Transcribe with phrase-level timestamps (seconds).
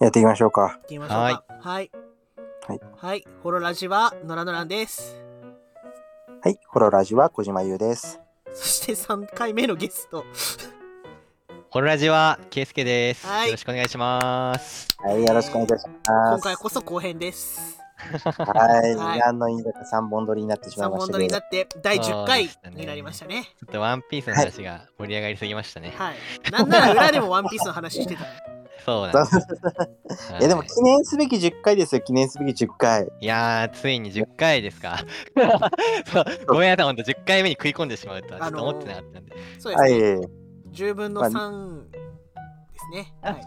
[0.00, 0.78] やっていきましょうか。
[0.84, 1.44] 行きましょうか。
[1.60, 1.90] はい。
[2.62, 2.80] はい。
[2.96, 3.24] はい。
[3.42, 5.22] ホロラジはノラノランです。
[6.42, 8.18] はい、ホロラジは小島優です。
[8.50, 10.24] そして3回目のゲスト。
[11.68, 13.26] ホロラジは、ケイスケです。
[13.26, 14.88] はいよろしくお願いします。
[15.04, 16.44] はい、よろしくお願いし今ます。
[16.44, 17.78] 回こそ後編です。
[17.98, 21.40] はい、はい何のいいだか3本撮りになってしまい3ましたけど本撮りにな。
[21.40, 23.44] って第10そうで回になりましたね。
[23.58, 25.92] ちょっとワンピースの話が盛り上がりすぎましたね。
[25.94, 26.16] はい。
[26.50, 28.24] なんなら裏でもワンピースの話してた。
[28.84, 29.36] そうなんです。
[30.38, 33.08] いやでもはい記念すべき10回ですよ、記念すべき10回。
[33.20, 34.98] いやー、ついに10回ですか。
[36.46, 39.34] ごめんなさい、ほんと10回目に食い込んでしまうとはちょっと思ってなかったんで。
[39.34, 40.28] はそうですね。
[40.70, 41.98] い、10分のまあ3で
[42.78, 43.14] すね。
[43.22, 43.40] はい。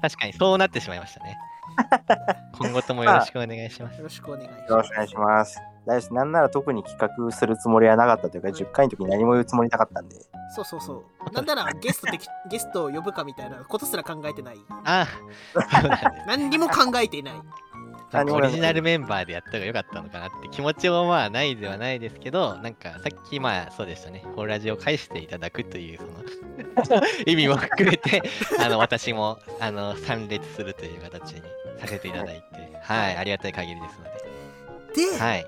[0.02, 1.36] 確かにそうなってしまいましたね。
[2.58, 3.98] 今後ともよろしくお願いします。
[3.98, 4.82] よろしくお願いしよろ。
[4.82, 5.75] しくお願いします。
[5.86, 6.14] 大丈夫です。
[6.14, 10.16] なんなら特に企画するつもりはなかったというか、10回の時に何も言うつもりなかったんで。
[10.54, 11.32] そうそうそう。
[11.32, 14.58] なんならゲスト的 ゲストを呼ぶかみたいなことすら考えてない。
[14.84, 15.06] あ
[15.54, 16.26] そうなんです。
[16.26, 17.34] 何にも考えていない。
[18.12, 25.98] 何もオリジナルメンバーでやった方が良かったのかなって気持ちもまあないではないですけど、なんかさっきまあそうでしたね、ホーラジを返していただくという
[26.84, 28.22] その 意味も含めて、
[28.64, 31.42] あの私もあの参列するという形に
[31.78, 34.16] させていただいて、はい、ありがたい限りですので、
[35.12, 35.46] で、はい、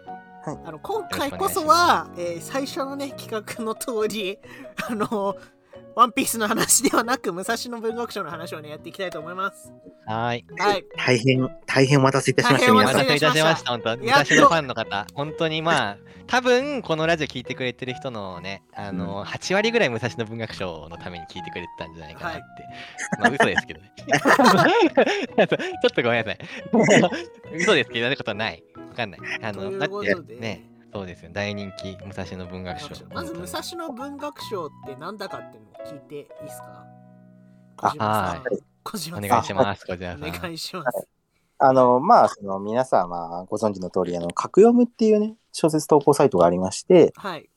[0.64, 4.38] あの今回こそは、えー最初のね企画の通り
[4.88, 5.36] あの
[5.98, 9.72] ワンピースの話ではなく武蔵野文学賞の話をねやっていきたいと思います
[10.06, 10.44] はい。
[10.56, 12.74] はい大変、大変お待たせいたしました、お。
[12.76, 13.96] 待たせいたしました、本当。
[13.98, 22.42] 武蔵野ファンの方、本当にまあ、多分このラジオ聞いてくれてる人のね、あの、8割ぐらい武蔵野文学賞のために聞いてくれてたんじゃないかなって。
[23.18, 23.92] まあ、嘘ですけどね。
[23.98, 26.38] ちょっとごめんなさい。
[27.58, 28.62] 嘘ですけど、やることはない。
[28.76, 29.20] わかんない。
[29.42, 31.30] あの、だってね、そうですよ。
[31.32, 33.06] 大人気武蔵野文学賞。
[33.12, 36.86] まず武蔵野文学賞ってなんだかっていうのを聞いていいですか？
[37.76, 38.42] あ小島さん。
[38.42, 38.44] は
[38.82, 39.24] 小島さん。
[39.24, 40.20] お願いします、おさん。
[40.20, 41.08] 願いします。
[41.58, 47.50] あの、まあ、その皆さんはご存知の通り、あの、格読むっていうね、小説投稿サイトがありまして、はい。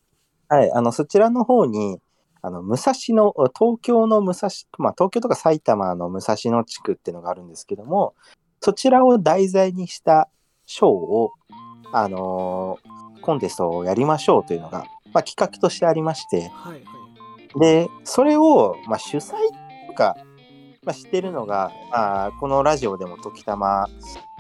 [0.50, 2.00] はい、あの、そちらの方に、
[2.42, 4.50] あの、武蔵野、東京の武蔵、
[4.80, 8.16] まあ、東京とか埼玉の武蔵野地区っていうのがあるんですけども、
[8.60, 10.30] そちらを題材にした
[10.66, 11.34] 賞を、
[11.94, 17.60] あのーコンテストをやりましょうというのが、まあ、企画としてありまして、はいはい。
[17.60, 19.34] で、それを、まあ、主催
[19.88, 20.16] とか、
[20.84, 23.88] まあ、知ってるのが、まあ、このラジオでも時たま、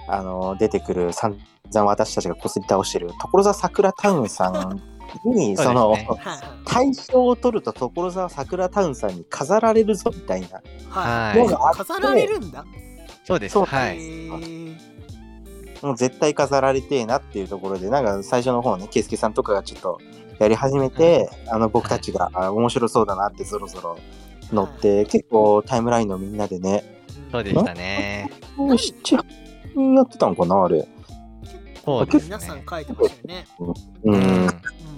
[0.07, 4.81] あの出てくる散々私たちがこすり倒してる所沢桜タウンさん
[5.29, 6.17] に、 その、はいはい。
[6.65, 10.61] 大賞を取ると所沢桜タウンさんに飾られるぞみたいな。
[10.89, 11.77] はいはいのがあって。
[11.79, 12.65] 飾られるんだ。
[13.23, 13.53] そうです。
[13.53, 13.99] そうはい。
[15.81, 19.99] もう絶対飾られてえなっていうところで、なんか最初の方ね、圭介さんとかがちょっと
[20.39, 23.97] やり始めて、あの僕たちが、あ面白そうだなってぞろぞろ
[24.51, 28.29] 乗って、結構タイムラインのみんなでね、そうでしたね。
[28.57, 29.25] 7、8
[29.75, 30.87] 人やってたのかな、あれ。
[31.83, 32.39] そうですね皆。
[32.39, 34.11] さん書いてましたよねう。
[34.11, 34.47] うんん。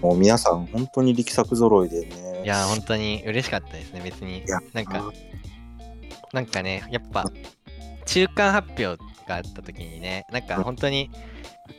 [0.02, 2.42] もう皆さん本当に力作揃いでね。
[2.44, 4.60] いや、本当に嬉しかったですね、別にいや。
[4.74, 5.14] なんか、
[6.34, 7.26] なんかね、やっぱ、
[8.06, 11.10] 中間発表があった時にね、なんか本当に、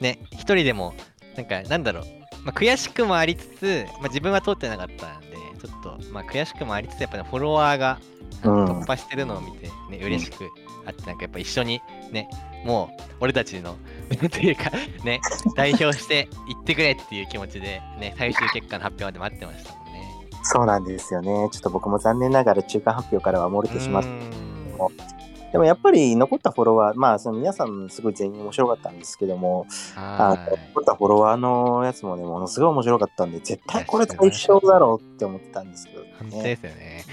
[0.01, 0.95] ね、一人でも、
[1.37, 2.05] なんか、なんだろう、
[2.45, 7.99] まあ、悔しくもありつつ、まあ、自分は通ってなかったんで、ちょっと、まあ、悔しくもありつつ、やっぱね、フォロワーが
[8.43, 10.45] 突破してるのを見て、ね、嬉しく
[10.87, 11.81] あって、なんかやっぱ一緒に、
[12.13, 12.29] ね、
[12.65, 13.77] もう、俺たちの、
[14.13, 14.71] っていうか、
[15.05, 15.21] ね、
[15.57, 20.29] 代表して行ってくれっていう気持ちで、ね、最終結果の発表まで待ってましたもんね。
[20.43, 21.49] そうなんですよね。
[21.51, 25.14] ちょっと僕も残念ながら中間発表からは漏れてしまっうーん
[25.55, 36.07] でもやっぱり残ったフォロワー、まあその皆さんすごい全員面白かったんですけども、あ残ったフォロワーのやつもね、ものすごい面白かったんで、絶対これ対象だろうって思ってたんですけどい。
[36.19, 36.43] 本当ね。
[36.43, 37.05] ですよね。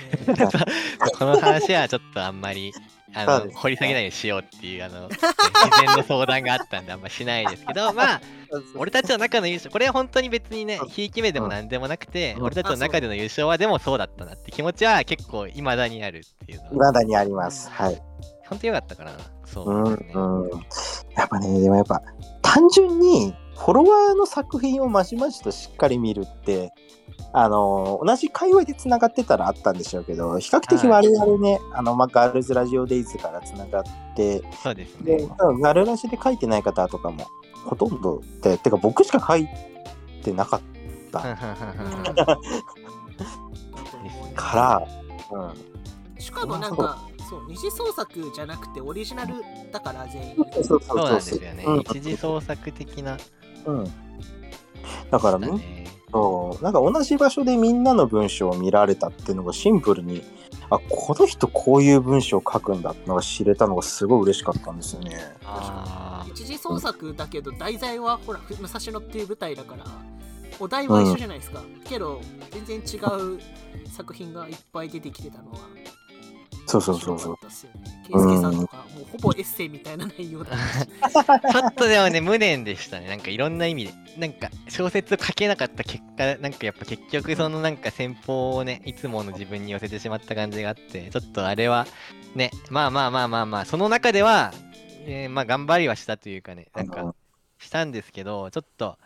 [1.20, 2.74] この話はちょっとあんまり
[3.14, 5.18] あの掘り下げないようにしようっていうあの事
[5.86, 8.22] 前の相談があったんであんましないですけど、まあ、
[8.76, 17.70] 俺たちの中の優勝、これは本当に別にねひいき目でもなんでもなくて、うん俺たちの中での優勝はでもそうだったなって気持ちは結構いまだにあるっていうのは、未だにあります。
[17.70, 18.02] はい。
[18.52, 19.12] 本当よかったかな。
[19.46, 19.84] そううん。
[19.86, 20.50] うん。
[21.16, 22.04] やっぱね、でもやっぱ、
[22.42, 26.74] 単純にフォロワーの作品をまじまじとしっかり見るって、
[27.34, 33.84] あの同じ界隈でつながってたらあったんでしょうけど、比較的我々ね、あのまあ、ガールズラジオデイズからつながっ
[34.18, 35.28] て、そうですでね。
[35.38, 37.26] 多分ガルラジで書いてない方とかも
[37.64, 39.48] ほとんどで、てか僕しか書い
[40.24, 40.62] てなかっ
[41.12, 41.22] た
[44.36, 44.88] から、
[45.32, 45.54] うん、
[46.20, 47.00] しかもなんか
[47.32, 49.36] そう二次創作じゃなくてオリジナル
[49.72, 50.36] だから全員。
[50.36, 51.64] そうそうそうなんですよね。
[51.66, 53.18] うん一次創作的な。
[53.66, 53.94] うん、
[55.10, 55.86] だからね。
[56.12, 60.22] そうなんか同じ場所でみんなの文章を見られたっていうのがシンプルに
[60.70, 65.18] あ、この人こういう文章を書くんだってのが知れたのがすごい嬉しかったんですよね。
[65.46, 69.86] あ一次創作だけど題材はほら武蔵野っていう舞台だから
[70.60, 72.20] お題は一緒じゃないですか、けど
[72.52, 73.40] 全然違う
[73.90, 75.60] 作品がいっぱい出てきてたのは
[76.72, 77.38] そうそうそうそう面白か。
[77.38, 83.08] ったっすよね圭介さんとか、もうほぼエッセイみたいな内容だちょっとでもね、無念でしたね。
[83.08, 83.94] なんかいろんな意味で。
[84.18, 91.88] なんか小説を書けなかった結果、なんかやっぱ結局そのなんか戦法をね、いつもの自分に寄せてしまった感じがあって、ちょっとあれは
[92.36, 94.54] ね、まあまあまあまあまあ、その中では、
[95.06, 97.16] えーまあ頑張りはしたというかね、なんか
[97.58, 98.98] したんですけど、ちょっと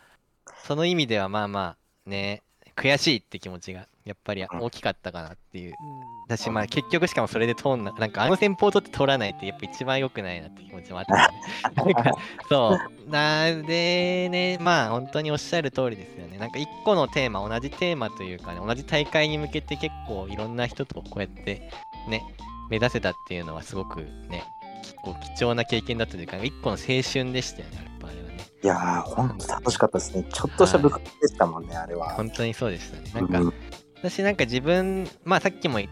[0.64, 1.76] その意味ではまあま
[2.06, 2.42] あね、
[2.74, 5.70] 悔しいって気持ちがやっぱり大きかったかなっていう。
[5.70, 11.92] うん私まあ結局しかもそれで通んな、なんかあの戦法を取って通らないってやっぱ一番良くないなって気持ちもあったんで。
[11.94, 12.18] なんか
[12.48, 12.76] そ
[13.06, 13.10] う。
[13.10, 16.36] なんでね、まあ本当におっしゃる通りですよね。
[16.36, 21.70] なんか一個のテーマ、同じテーマというかね、同じ大会に向けて結構いろんな人とこうやって
[22.08, 22.24] ね、
[22.70, 24.44] 目指せたっていうのはすごくね、
[24.82, 28.36] 結構貴重な経験だったというか、一個の青春でしたよね、やっぱあれはね。
[28.64, 30.24] いやー、ほんと楽しかったですね。
[30.32, 32.14] ちょっとした部活でしたもんね、あれは。
[32.14, 33.10] 本当にそうでしたね。
[33.14, 33.54] なんか、うん
[33.98, 35.88] 私なんか自分、まあさっきも1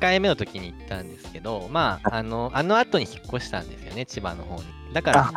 [0.00, 4.64] 回目の時に言ったんですけど、まああの、あの後に引っ越したんですよね、千葉の方に。
[4.92, 5.32] だから、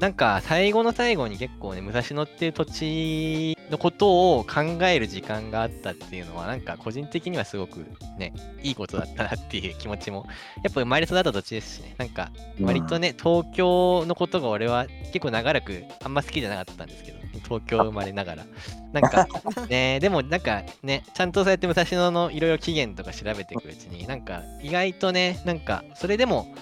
[0.00, 7.84] なんか最後の最後に結構ね、武蔵野っていう土地のことを考える時間があったっていうのは、なんか個人的にはすごく
[8.16, 8.32] ね、
[8.62, 10.26] いいことだったなっていう気持ちも、
[10.62, 18.46] やっぱ生まれ育った土地ですしね、なんか割とね、東京のことが俺は結構長らくあんま好きじゃなかったんですけど、東京生まれながら。
[18.92, 19.28] なんか
[19.68, 26.54] ね、でもなんかね、ちゃんとそうやって武蔵野のいろいろ起源とか調べていくうちに、なんか意外とね、なんかそれでも、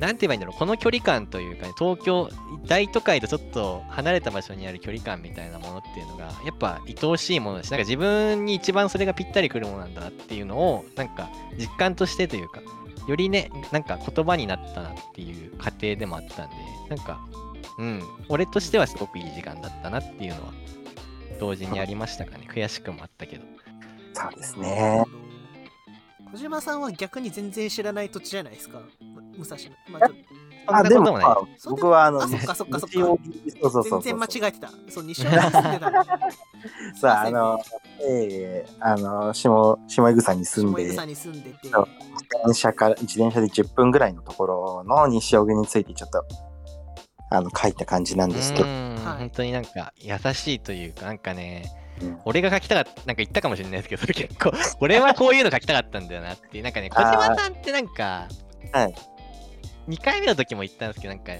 [0.00, 2.28] なんて言えばいいんだろう、この距離感というかね、東京、
[2.66, 12.60] 大都会とちょっと離れた場所にある距離感みたいなものっていうのが、やっぱ愛おしいものだし、なんか自分に一番それがぴったりくるものなんだなっていうのを、なんか実感としてというか、
[13.06, 16.56] よりね、なんか言葉になったなっていう過程でもあったんで、
[16.88, 17.20] なんか、
[17.78, 20.52] うん、俺としてはすごくいい時間だったなっていうのは、
[21.40, 22.48] 同時にありましたかね。
[22.50, 23.44] 悔しくもあったけど。
[24.12, 25.04] そうですね。
[26.32, 28.80] 小島さんは逆に全然知らない土地じゃないですか。
[29.36, 30.06] 武蔵野、ま
[30.66, 32.98] ああ、でも、まあ僕はあの、あそっかそっかそっか。
[32.98, 33.18] そう
[33.60, 34.02] そうそうそう。
[34.02, 34.70] 全然間違えてた。
[34.88, 36.04] そう西尾に住んでたの。
[36.96, 37.60] さあ、あの、
[38.00, 41.68] ええあの、下、下井草に住んで、自下井草に住んでて。
[41.68, 41.88] そう
[42.42, 46.24] 転車から、自転車で10分ぐらいのところの西荻についてちょっと、
[47.38, 48.94] あの、書いた感じなんですけど、うん。
[49.04, 49.18] はい。
[49.18, 51.64] 本当になんか優しいというか、なんかね、
[52.02, 52.18] うん。
[52.24, 58.28] 俺が書きたかった、なんか言ったかもしれないですけど、そ れ結構、俺はこういうの書きたかったんだよなっていう、なんかね、小島さんってなんか、
[58.72, 58.94] はい。
[59.88, 61.32] 2回目の時も言ったんですけど、なんか、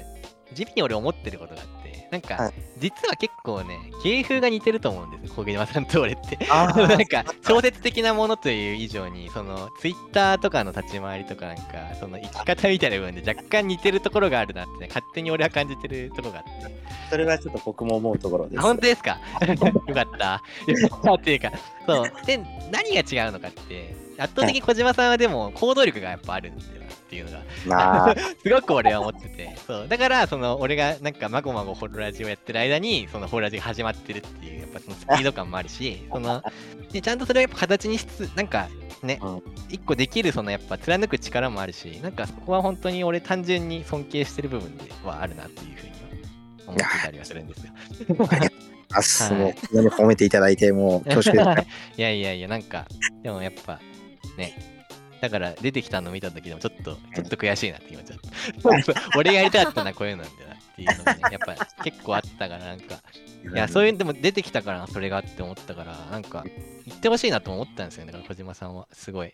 [0.52, 2.52] 地味に俺思ってることがあって、なんか、はい。
[2.78, 6.36] 実は結構ね、芸風が似てると思うんですよ、小島さんと俺って。
[6.46, 11.62] なんか小説的なものという以上にそのツイッターとかの立ち回りとかなんか
[11.98, 16.74] その生き方みたいな部分で若干似てるところがあるなって、ね、勝手に俺は感じてるところがあって。
[17.10, 18.60] それはちょっと僕も思うところです。
[18.60, 19.18] あ本当ですか？
[19.46, 20.42] よかった。
[20.66, 21.52] よかったっていうか
[21.86, 22.12] そう。
[22.26, 22.38] で
[22.70, 26.70] 何が違うのかって圧倒的に小島さんはでも行動力がやっぱあるんだよ。
[26.80, 27.32] なっていうの
[27.68, 29.88] が すごく俺は思ってて、そう。
[29.88, 36.42] だから、その、俺がなんか、まごまごホロラジをやってる間に、そのホロラジが始まってるっていう、やっぱそのスピード感もあるし、 その、
[36.92, 38.68] でちゃんとそれをやっぱ形にしつつ、なんか、
[39.02, 45.96] ねうん、一個できる、その、やっぱ貫く力もあるし、なんか、そこは本当に俺単純に尊敬してる部分ではあるなっていうふうには
[46.68, 47.73] 思ってたりはするんですよ。
[48.92, 49.52] あ、すはいもう、
[49.88, 51.68] 褒めていただいて、もう恐縮です。
[51.99, 52.87] いやいやいや、なんか、
[53.23, 53.80] でもやっぱ、
[54.37, 54.74] ね、
[55.25, 58.19] だから出てきたの見た時でもちょっと、ちょっと悔しいなって気持ちだっ
[58.85, 59.02] た。
[59.19, 63.00] 俺がやりたかったのはこういうのなんだよなっていうのがね、やっぱ 結構あったから、なんか、
[63.54, 66.45] いや、そういう、でも出てきたからそれがって思ったから、なんか、
[66.87, 69.33] 言ってほしいなと思ったんですよね、だから小島さんは、すごい。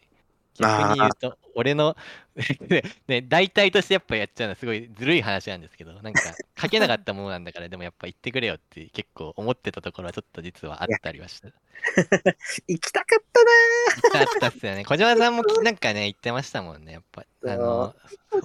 [0.60, 1.96] 逆に言うと、俺の、
[3.08, 6.20] ね、大体としてやっぱやっちゃうのはすごいずるい話なんですけど、なんか、
[6.60, 11.48] 書けなかったものなんだから、でもやっぱ言ってくれよって結構思ってたところはちょっと実はあったりはした。
[12.68, 13.24] 行きたかっ
[14.12, 14.84] たなあったっすよね。
[14.84, 17.24] 小島さんもなんかね、言ってましたもんね、やっぱ。
[17.46, 17.94] あの、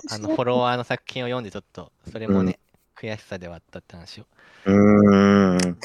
[0.10, 2.60] あのフォロワーの作品を読んでちょっと、それもね、
[2.96, 4.26] 悔しさではあったって話を。
[4.66, 5.78] うーん。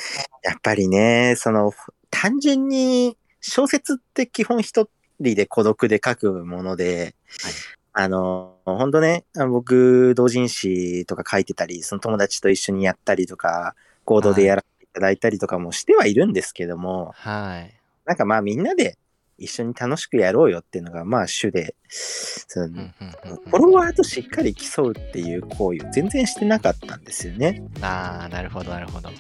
[0.43, 1.73] やっぱりね、その、
[2.11, 4.87] 単純に小説って基本一
[5.21, 7.53] 人で孤独で書くもので、はい
[7.93, 13.75] あの、本当ね、僕、同人誌とか書いてたり、その友達と一緒にやったりとか、
[14.05, 17.75] 合同でやらせていただいたりとかもしてはいるんですけども、はい。
[18.05, 18.97] なんかまあみんなで
[19.39, 27.63] 一緒に楽しくやろうよっていうのがまあ主で、そのフォロワーとしっかり競うっていう行為を全然してなかったんですよね。
[27.81, 29.11] ああ、なるほど、なるほど。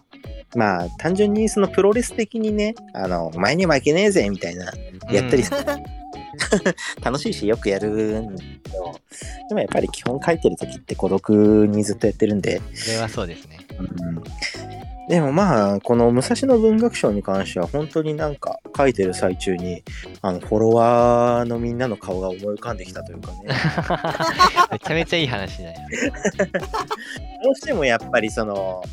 [0.54, 4.72] まあ単純にそのプロレス的にね、あの、お前に負けねえぜみたいな、
[5.12, 5.58] やったりする。
[7.02, 8.92] 楽しいしよくやるんだけど、
[9.48, 13.58] でもやっぱり基本書いてる時って孤独にずっとやってるんで、それはそうですね。
[13.78, 14.22] うん。
[15.10, 19.82] でもまあ、この武蔵野文学賞に関しては、本当になんか書いてる最中に、
[20.22, 23.38] あの、フォロワーのみんなの顔が思い浮かんできたというかね、
[24.70, 26.44] めちゃめちゃいい話じゃないですか。
[27.42, 28.84] どうしてもやっぱりその、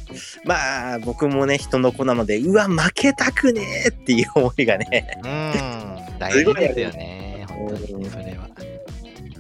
[0.43, 7.45] まあ、僕もね、人の子なので、うわ、負けたくねえっていう思いがね、うん、大事ですよね。
[7.49, 8.49] 本当に、それは。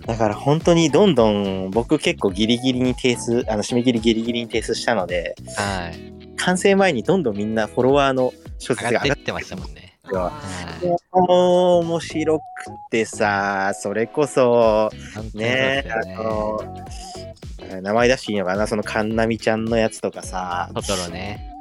[0.05, 6.35] だから本当にどんどん僕結構ギリギリに提出、あの、締め切りギリギリに提出したので、はい。
[6.37, 9.87] 完成前にどんどんみんなフォロワーの小説が上がってましたもんね。
[10.07, 10.41] てはは
[10.83, 10.87] い。
[11.11, 12.43] もう面白く
[12.89, 14.89] てさ、それこそ、
[15.33, 21.51] ねねあの、名前出していいのかな、そのカンナミちゃんのやつとかさ、トトロね。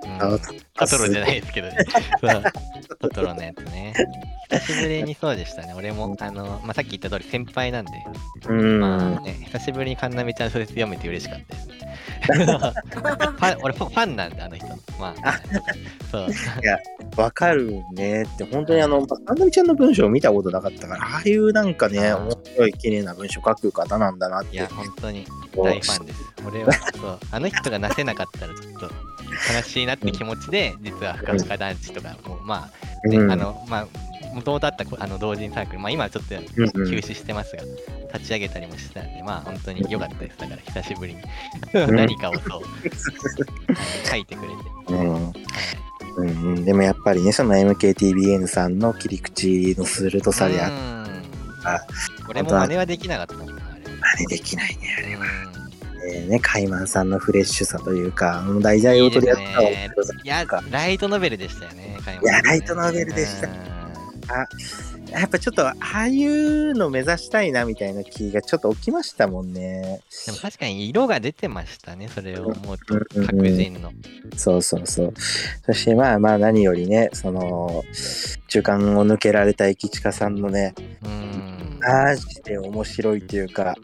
[0.75, 1.77] トトロじゃないですけどね。
[3.01, 3.95] トトロのやつね。
[4.51, 5.75] 久しぶりにそうでしたね。
[5.77, 7.93] 俺も、あの、まあ、さっき言った通り先輩なんで、
[8.49, 11.77] うん、まあね、久しぶりにカンナミちゃん小説読めて嬉しかったですね。
[13.63, 14.77] 俺 ファンファンなんで、あの人の。
[14.99, 15.41] まあ、
[16.11, 16.27] そう。
[17.21, 24.57] わかるねって、本当にあの、カンナミちゃんの文章を見たことなかったから、ああいうなんかね、面白い綺麗な文章書く方なんだなって。
[24.57, 26.21] いや、本当に大ファンです。
[26.47, 28.91] 俺は、そう、あの人がなせなかったらちょっと
[29.55, 32.71] 悲しいなって気持ちで、実はふかふか団地とかも、ま
[33.05, 33.31] あ、ね、うん。
[33.31, 33.87] あの、まあ、
[34.35, 37.62] もともとあったこあの同人サークル、まあ今はちょっと休止してますが、
[38.12, 40.38] 立ち上げたりもしてたんで、まあ本当に良かったです。
[40.38, 41.21] だから久しぶりに。
[41.21, 41.23] ん。
[41.97, 42.62] 何かをそう、
[44.05, 44.55] 書いてくれて。
[44.88, 45.25] うん。
[45.25, 45.33] はい
[46.19, 50.76] うんうん、でもやっぱりね、その MKTBN さんの切り口の鋭さであっうん。
[51.65, 51.81] あ
[52.29, 53.35] 俺も真似はできなかった。
[53.35, 53.45] 真
[54.21, 55.19] 似できないね。
[55.50, 55.56] うん
[56.09, 59.75] えーね、カイマンさんのフレッシュさというか、もう題材を取り扱ったい
[60.25, 63.49] やか、ライトノベルでしたよね、いいやライトノベルでした
[65.11, 70.01] やっぱちょっと、ああいうの目指したいなみたいな気がちょっと起きましたもんね。
[70.27, 73.93] でも確かに色が出てましたね、それを思うと白人の。
[74.37, 75.15] そうそうそう。
[75.65, 77.85] そしてまあまあ何よりね、その、
[78.49, 81.79] 中間を抜けられた駅近さんのね、うん。
[81.81, 83.77] マジで面白いというか、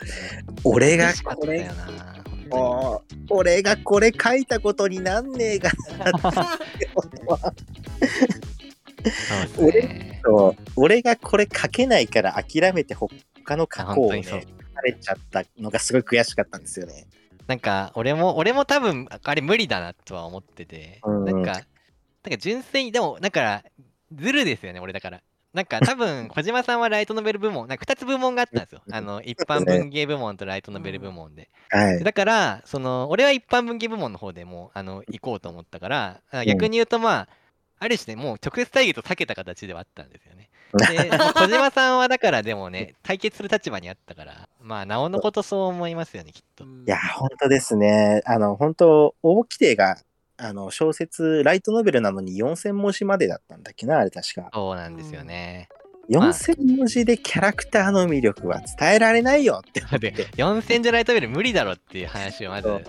[0.64, 1.70] 俺がこれ
[2.52, 5.76] もう俺がこれ書いたことになんねえがに
[9.56, 10.20] そうですね。
[10.24, 14.46] と俺がこれ書けないから諦めて他の書こうねあ本当にそうさ
[14.82, 17.06] れちゃったのがすごい悔しかったんですよね。
[17.46, 23.64] なんか、俺も、俺も多分、あれ無理だなとは思ってて、うんなんか、なんか純粋に、でも、だから、
[24.12, 25.22] ずるですよね、俺だから。
[25.54, 28.82] なんか多分小島さんはライトノベル部門、なんか2つ部門があったんですよ。
[28.90, 31.50] あの一般文芸部門とライトノベル部門で。
[31.68, 32.02] はい。
[32.02, 37.28] だから、その俺は一般文芸部門の方でもうあの行こうと思ったから、あ逆に言うとまあ、
[37.78, 40.48] ある種ね、もう直接対決を避けた形ではあったんですよね。
[40.72, 46.64] で、小島さんはだからでもね、対決する立場にあったから、まあ、なおのことそう思いますよね、きっと。
[46.64, 48.22] いや、本当ですね。
[48.24, 49.98] あの、本当大規定が、
[50.44, 54.50] あの、小説、ライトノベルなのに4000文字までだったんだっけな、あれ確か。
[54.52, 55.68] そうなんですよね。
[56.10, 60.24] 4000文字でキャラクターの魅力は伝えられないよって思っでて。
[60.36, 62.82] 4000じゃライトノベル無理だろっていう話をまずそう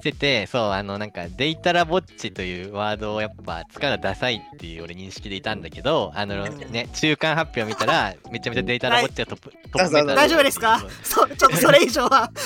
[0.00, 6.72] してて、そう、あの、なんか、デイタラぼっちというワードをやっぱ使うのはダサいっていう俺認識でいたんだけど、あのうん。
[6.72, 10.82] ね、中間発表見たら、めちゃめちゃデイタラぼっちがトップ、トップメタル大丈夫ですか？
[11.02, 12.30] そうちょっとそれ以上は。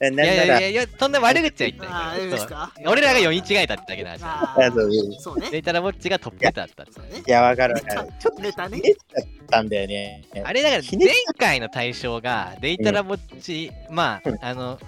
[0.00, 5.58] いやいやいやいや、そんな悪口は言ってあー大丈夫ない俺らが読み違えたってだけの話そうねデ。
[5.58, 6.86] イタラぼっちがトップメタだったい
[7.26, 8.08] や、わかるわかる。
[8.18, 8.78] ちょっネタね。
[8.80, 8.82] と。
[8.82, 10.24] ひねっちゃったんだよね。
[10.42, 14.38] あれだから前回の対象がデイタラぼっち、まあうん。
[14.40, 14.78] あの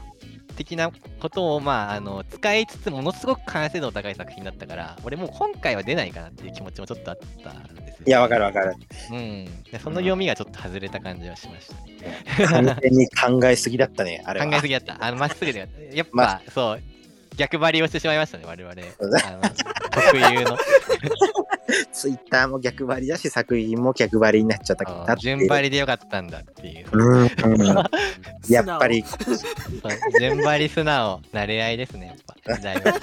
[0.56, 8.74] 的なことをまああの使いつつものすごく完成度の高い作品だったから俺もう今回は出ないかなっていう気持ちもちょっとあったんですよ、いや、わかるわかる。
[9.12, 9.44] うん。
[9.70, 11.74] でその読みがちょっと外れた感じはしました。
[11.74, 14.46] ね、完全に考えすぎだったね、あれは。
[14.46, 15.04] 考えすぎだった。
[15.04, 16.82] あのまっすぐでやっぱ、 まそう。
[17.36, 18.72] 逆張りをしてしまいましたね我々。
[18.72, 19.42] あの
[19.90, 20.56] 特有の
[21.92, 25.12] ツイッターも逆張りだし、作品も逆張りになっちゃったそうなって。
[25.12, 26.86] いう順張りでよかったんだっていう。
[26.92, 27.24] うん。
[27.24, 27.30] うん。
[28.48, 29.04] やっぱり、
[30.20, 32.56] 順張り素直なれ合いですねやっぱ。
[32.58, 32.90] だいぶ。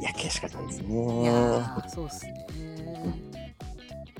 [0.00, 0.84] いや、悔しかったですい
[1.24, 2.32] やそうっすね。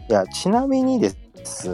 [0.09, 1.17] いや、ちなみにです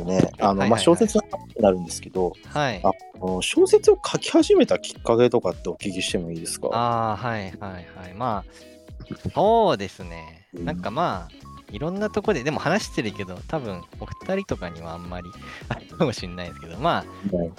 [0.04, 0.70] ね、あの、はいはいはい。
[0.70, 2.80] まあ、小説の話になるんですけど、はい。
[2.82, 6.68] あの小説を書き始めたきっかけとかってお聞きしてもいいですか？
[6.72, 8.14] ああ、はいはいはい。
[8.14, 10.46] まあ、そうですね。
[10.54, 10.64] うん。
[10.64, 15.28] なんかまあ、いろんなとこで、でも話してるけど、多分お二人とかにはあんまり
[15.68, 17.52] あるかもしれないですけど、まはい。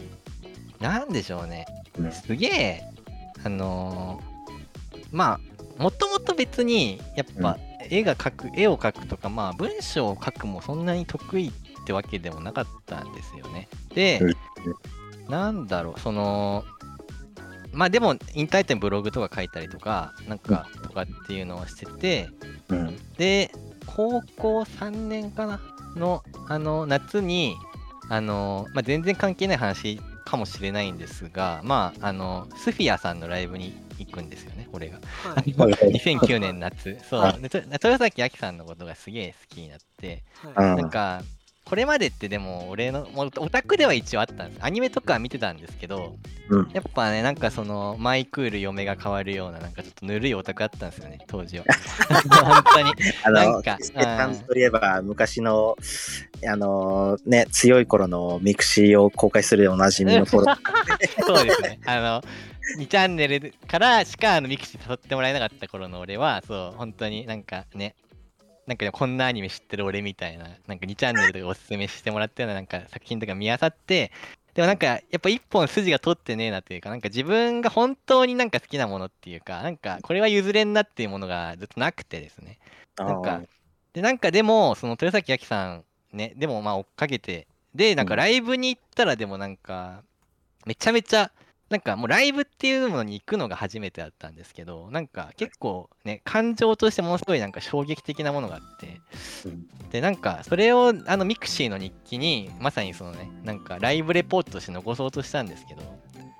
[0.82, 1.66] あ、なんでしょうね。
[2.00, 2.12] うん。
[2.12, 2.84] すげえ、
[3.44, 4.38] あのー
[5.12, 5.40] ま
[5.80, 7.58] あ、もともと別に、やっぱ、
[7.90, 11.54] 絵が描く、絵を描くとか、まあ文章を書くもそんなに得意
[11.88, 13.70] ってわけでもなかったんですよね。
[13.96, 16.66] でうん、なんだろう、その、
[17.72, 22.30] まあでもインターネットにブログとか書いたりとか、なんかとかっていうのをしてて、
[22.68, 23.00] うん。
[23.18, 23.52] で、
[23.86, 25.62] 高校3年かな
[25.96, 27.56] の、あの、夏に、
[28.10, 35.00] あの、まあ、全然関係ない話かもしれないんですが、まあ、あの、スフィアさんのライブに行くんですよね、俺が。
[35.24, 36.98] はいはいはい2009年夏。
[37.10, 37.42] そはう。
[37.42, 40.24] でと豊崎亜紀さんのことがすげえ好きになって、
[40.56, 41.24] はいうんなんか、
[41.68, 44.60] これまでってでも俺の、もうオタクでは一応あったんです。
[44.64, 46.16] アニメとかは見てたんですけど、
[46.50, 51.66] うんやっぱね、なんかその、マイクール嫁が変わるような、なんかちょっとぬるいオタクだったんですよね、当時は。
[52.42, 52.94] 本当に。
[53.26, 55.76] あの、なんかキスケさんといえば、昔の、
[56.48, 60.46] あのね、強い頃のミクシーを公開するでおなじみの頃。
[61.20, 61.82] そうですね。
[61.86, 62.24] あの、
[62.80, 67.94] 2チャンネルからしかあのミクシー誘ってもらえなかった頃の俺は、そう、本当になんかね、
[68.68, 74.12] なんかねこんなアニメ知ってる俺みたいな、なんか2チャンネルとかおすすめしてもらったようななんか作品とか見漁って、
[74.54, 82.60] でもなんかやっぱ一本筋が通ってねえなというか、なんか自分が本当になんか好きなものっていうか、なんかこれは譲れんなっていうものがずっとなくてですね。
[82.98, 83.42] なんか、
[83.94, 90.02] で、なんかでも、その豊崎愛生さん、ね、でもまあ追っかけて、で、なんかうんライブに行ったらでもなんか、
[90.66, 91.32] めちゃめちゃ、
[91.70, 99.02] なんかもうライブっていうものに行くのが初めてだったんですけど、なんか結構ね、感情としてものすごいなんか衝撃的なものがあって、
[99.46, 105.82] うんで、なんかそれをあのミクシーの日記に、まさにそのね、なんかライブレポートとして残そうとしたんですけど、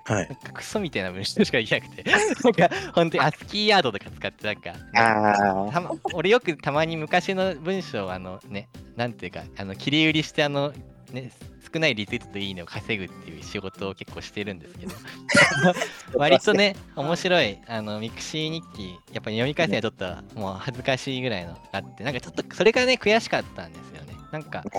[0.04, 0.28] はい。
[0.28, 10.72] なんかクソみたいな文章しかできなくて、 なんか本当にアスキーアートとか使って、なんか、あたま俺よくたまに昔の文章をあのねなんていうかあの切り売りしてあの
[11.12, 11.30] ね
[11.72, 14.94] 少ないリツイートといいねを稼ぐっていう仕事を結構してるんですけど。
[16.18, 20.06] 割とね面白いあのミクシー日記やっぱり読み返すにはちょっと
[20.38, 24.14] もう恥ずかしいぐらいのがあってなんかちょっとそれがね悔しかったんですよね。
[24.30, 24.76] なんかち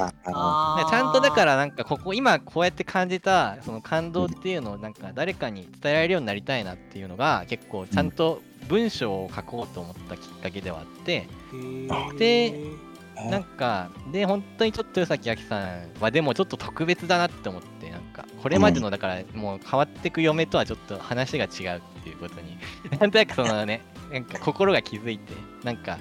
[0.94, 11.28] ゃんとだからなんかここ今こうやって感じたその感動っていうのをなんか誰かに伝えられるようになりたいなっていうのが結構ちゃんと文章を書こうと思ったきっかけではあって。
[12.18, 12.54] で
[12.86, 12.89] あ。
[13.30, 22.58] なんかで本当にちょっと豊崎亜紀さんはでもちょっと特別だなって思ってなんかこれまでのだからもう変わってく嫁とはちょっと話が違うっていうことに。
[23.00, 25.98] なんとなくそのねなんか心が気づいてなんか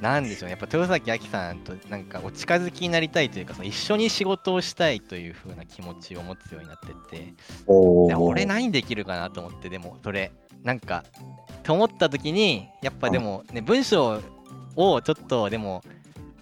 [0.00, 0.50] なんでしょうね。
[0.50, 7.34] やっぱ豊崎亜紀さんとなんかお近づきになりたいというかその一緒に仕事をしたいという風な気持ちを持つようになってって。
[7.66, 10.32] 俺何できるかなと思ってでもそれ。
[10.62, 11.04] なんか
[11.62, 14.20] と思った時にやっぱでもね文章
[14.74, 15.82] をちょっとでも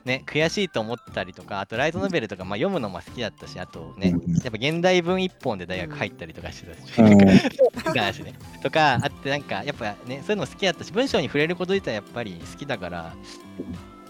[0.04, 8.34] ね悔しいと思ったりとかあとライトノベルとかまあ読むのも好きだったしあとねうんやっぱ現代文一本で大学入ったりとかしてたし、ね。
[8.62, 13.14] とかあってなんかやっぱねそういうの好きだったし文章に触れること自体やっぱり好きだから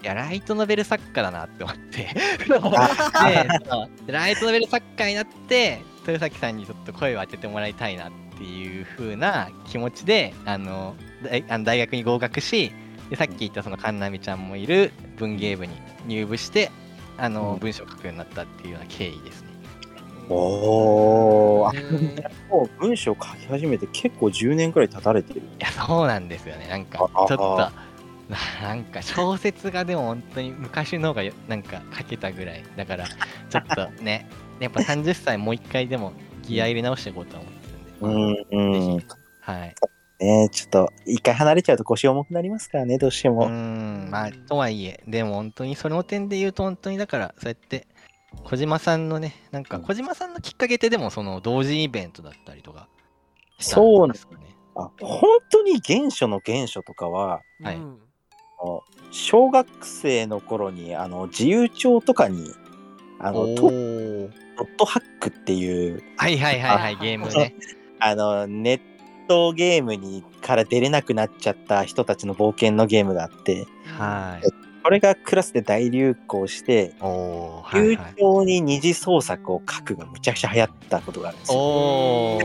[0.01, 2.09] いやライトノベル作家だなって思って。
[4.05, 10.95] でライトノベル作家になって豊崎さんにちょっと声を当ててもらいたいなっていう風な気持ちであの
[11.63, 12.71] 大学に合格し
[13.09, 15.73] でさっき言ったその神奈美ちゃんもいる文芸部に
[16.07, 16.71] 入部して
[17.17, 17.59] あの、うん。
[17.59, 19.49] 文章を書くようになったっていうような経緯ですね。
[20.29, 21.69] おー。
[21.69, 25.41] あへーもう文章書き始めて結構10年くらい経たれてる。
[25.41, 26.67] いやそうなんですよね。
[26.67, 27.71] なんかちょあっとな
[28.61, 32.63] なんか小説がでも本当に昔の方がよなんか書けたぐらい。
[32.75, 33.05] だから
[33.49, 34.27] ちょっとね
[34.59, 38.99] やっぱ30歳もう一回でもギア入れ直していこうとは思ってるんで、うんうん。
[38.99, 39.75] ぜひはい
[40.19, 40.49] ね。
[40.51, 43.47] ちょっと一回離れちゃうと腰重くなりますからね、どうしてうも。
[43.47, 47.87] んまあとはいえでも本当にその点で言うと本当にだからそうやって
[48.43, 52.87] 小島さんのねなんか小島さんのきっかけってでもその同時イベントだったりとか
[53.59, 54.55] したんそうなんですかね。
[54.75, 57.77] あ本当に原初の原初とかは、はい。
[59.11, 62.51] 小学生の頃にあの自由帳とかに
[63.19, 64.31] あのおトッ
[64.77, 67.55] トハックっていうはいはいはいはいあゲームね。
[67.99, 68.94] あのネッ
[69.27, 74.65] トゲームにから出れなくなっちゃった人たちの冒険のゲームがあってはい。
[74.85, 81.59] これがクラスで大流行して流はい暢に二次創作を書くがむちゃくちゃ流行ったことがあるんですよ。
[81.59, 82.39] お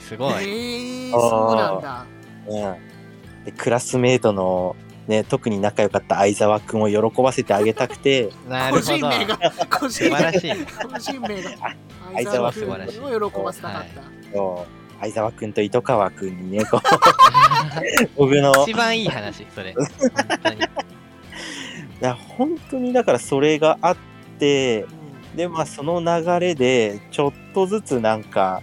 [0.00, 0.44] すごい。
[0.44, 2.06] ーそうなんだ。
[2.46, 4.76] うん、でクラスメートの、
[5.08, 8.86] ね、特に仲良かった相沢君を喜ばせてあげたくてなるほど。
[8.86, 10.52] 個人名が個素人晴らしい。
[10.80, 11.50] 個人名が。
[12.14, 13.00] 相沢素晴らしい。
[13.00, 16.80] を喜ばせたかった、そう相沢君と糸川君にねこう
[18.16, 19.74] 僕の一番いい話、それ。
[19.74, 19.86] 本
[20.42, 20.56] 当に。
[20.60, 20.60] い
[22.00, 23.96] や本当にだからそれがあっ
[24.38, 24.86] て
[25.32, 28.62] うんでまあその流れでちょっとずつなんか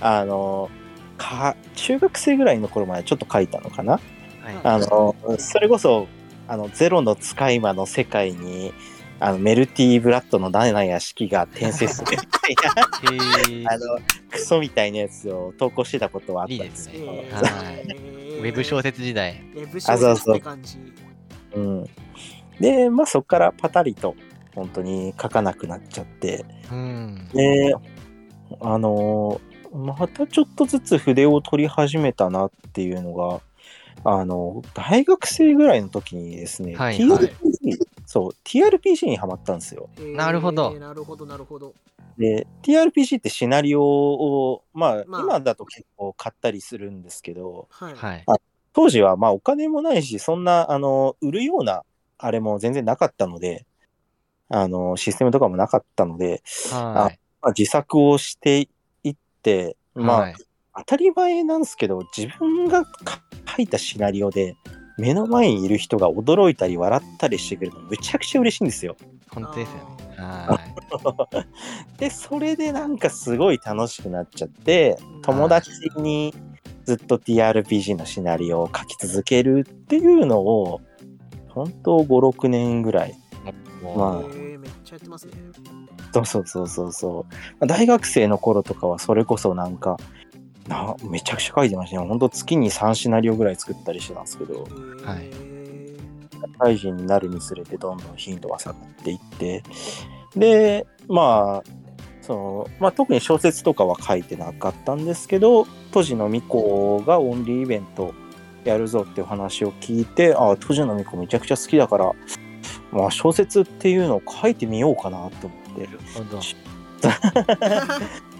[0.00, 0.70] あの
[1.16, 4.00] か中学生ぐらいの頃までちょっと書いたのかな？
[4.44, 6.06] はいあの、それこそ、
[6.48, 8.74] あの、ゼロの使い魔の世界に、
[9.24, 13.98] あの、メルティーブラッドのナナや式が転生するみたいな、へあの、
[14.30, 19.42] クソみたいなやつを投稿してたことはあったんですすけねど、ウェブ小説時代。
[19.54, 20.78] ウェブ小説って感じ。
[21.54, 21.86] うん。
[22.60, 24.14] で、まあそこからパタリと
[24.54, 27.28] 本当に書かなくなっちゃって、うん。
[27.32, 27.74] で、
[28.60, 33.40] あのーまたちょっとずつ筆を取り始めたなっていうのが、
[34.04, 37.32] あの、大学生ぐらいの時にですね、はい TRPG、
[38.14, 39.90] そう、TRPG にハマったんですよ。
[39.96, 41.74] えーなるほどなるほど、なるほど。
[42.16, 47.94] で、TRPG ってシナリオを、まあ、まあ今だと結構買ったりするんですけど、はい。
[47.96, 48.24] はい。
[48.72, 51.82] 当時はまあお金もないし、そんな、あの、売るような
[52.16, 53.66] あれも全然なかったので、
[54.48, 57.18] あの、システムとかもなかったので、はい。
[57.42, 58.68] まあ、自作をして
[59.02, 60.34] いって、まあ、はい
[60.76, 63.22] 当たり前なんですけど、自分がか
[63.56, 64.56] 書いたシナリオで、
[64.98, 68.96] 目の前にいる人が驚いたり笑ったりしてくれるのむちゃくちゃ嬉しいんですよ。
[69.30, 69.94] 本当ですよね。
[70.16, 70.60] は
[71.96, 71.98] い。
[71.98, 76.34] で、それでなんかすごい楽しくなっちゃって、友達に
[76.84, 80.80] ずっと TRPG のシナリオを書き続けるっていうのを、
[81.48, 83.14] 本当5、6年ぐらい。
[83.96, 85.32] まあえーめっちゃやってますね。
[86.12, 87.26] そうそうそうそうそ
[87.60, 87.66] う。
[87.66, 89.98] 大学生の頃とかはそれこそなんか、
[90.68, 92.06] なめちゃくちゃ書いてましたね。
[92.06, 94.62] 本当月に3シナリオぐらい作ったりしてたんですけど、
[95.04, 95.54] はい
[96.44, 99.62] 社会人になるにつれてどんどん頻度が下がっていって、
[100.36, 101.70] で、まあ、
[102.20, 108.14] その、まあ特に小説とかは書いてなかったんですけど、都市の巫女がオンリーイベント
[108.64, 112.12] やるぞっていう話を聞いて、ああ、都市の巫女めちゃくちゃ好きだから、
[112.92, 115.88] まあ小説っていうのを書いてみようかなと思って。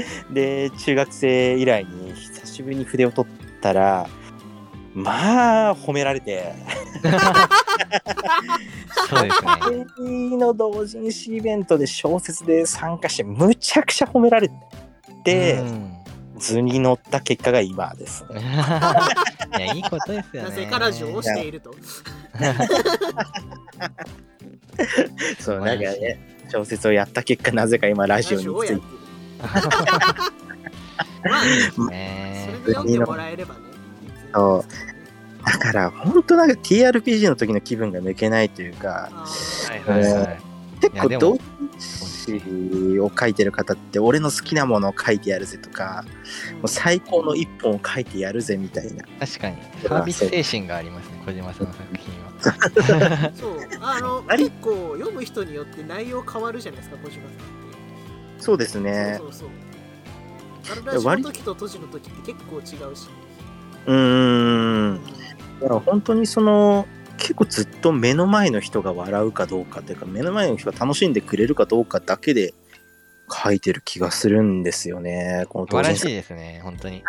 [0.30, 4.08] で、中学生以来に久しぶりに筆を取ったら、
[4.94, 6.54] まあ、褒められて、
[9.08, 10.36] そうですね。
[10.36, 14.50] の同人誌イベントで小説で参加して、むちゃくちゃ褒められ
[15.24, 15.94] て、うん
[16.38, 18.40] 図に乗った結果が今ですね。
[19.58, 20.48] いや、いいことですよね。
[20.48, 21.74] なぜかラジオをしていると。
[25.40, 26.18] そう、なんかね、
[26.50, 28.97] 小説をやった結果、なぜか今ラジオについて。
[31.28, 33.60] まあね、それねで読んでもらえればね。
[34.34, 39.10] そうだから、本当なんか TRPG の時の気分が抜けないというか、
[39.86, 40.40] いはいはい。
[40.80, 41.42] 結構いやでも同人
[41.78, 49.56] 誌を書いてる方って俺の好きなものを書いてやるぜとかーもう最高の一本を書いてやるぜみたいな確かに。
[49.82, 53.32] サービス精神がありますね、小島さんの作品は。
[53.34, 57.57] そう、あの、結構読む人によって内容変わるじゃないですか、小島さん。
[58.38, 59.48] そうですねそうそう
[60.92, 61.22] そう。
[61.22, 63.08] 時と閉じの時って結構違うし。
[63.86, 65.00] うーん
[65.60, 72.54] だから本当にその結構ずっと目の前の人が笑うかどうかというか目の前の人が楽しんでくれるかどうかだけで
[73.30, 76.98] 書いてる気がするんですよねこの素晴らしいですね、本当に。
[76.98, 77.02] う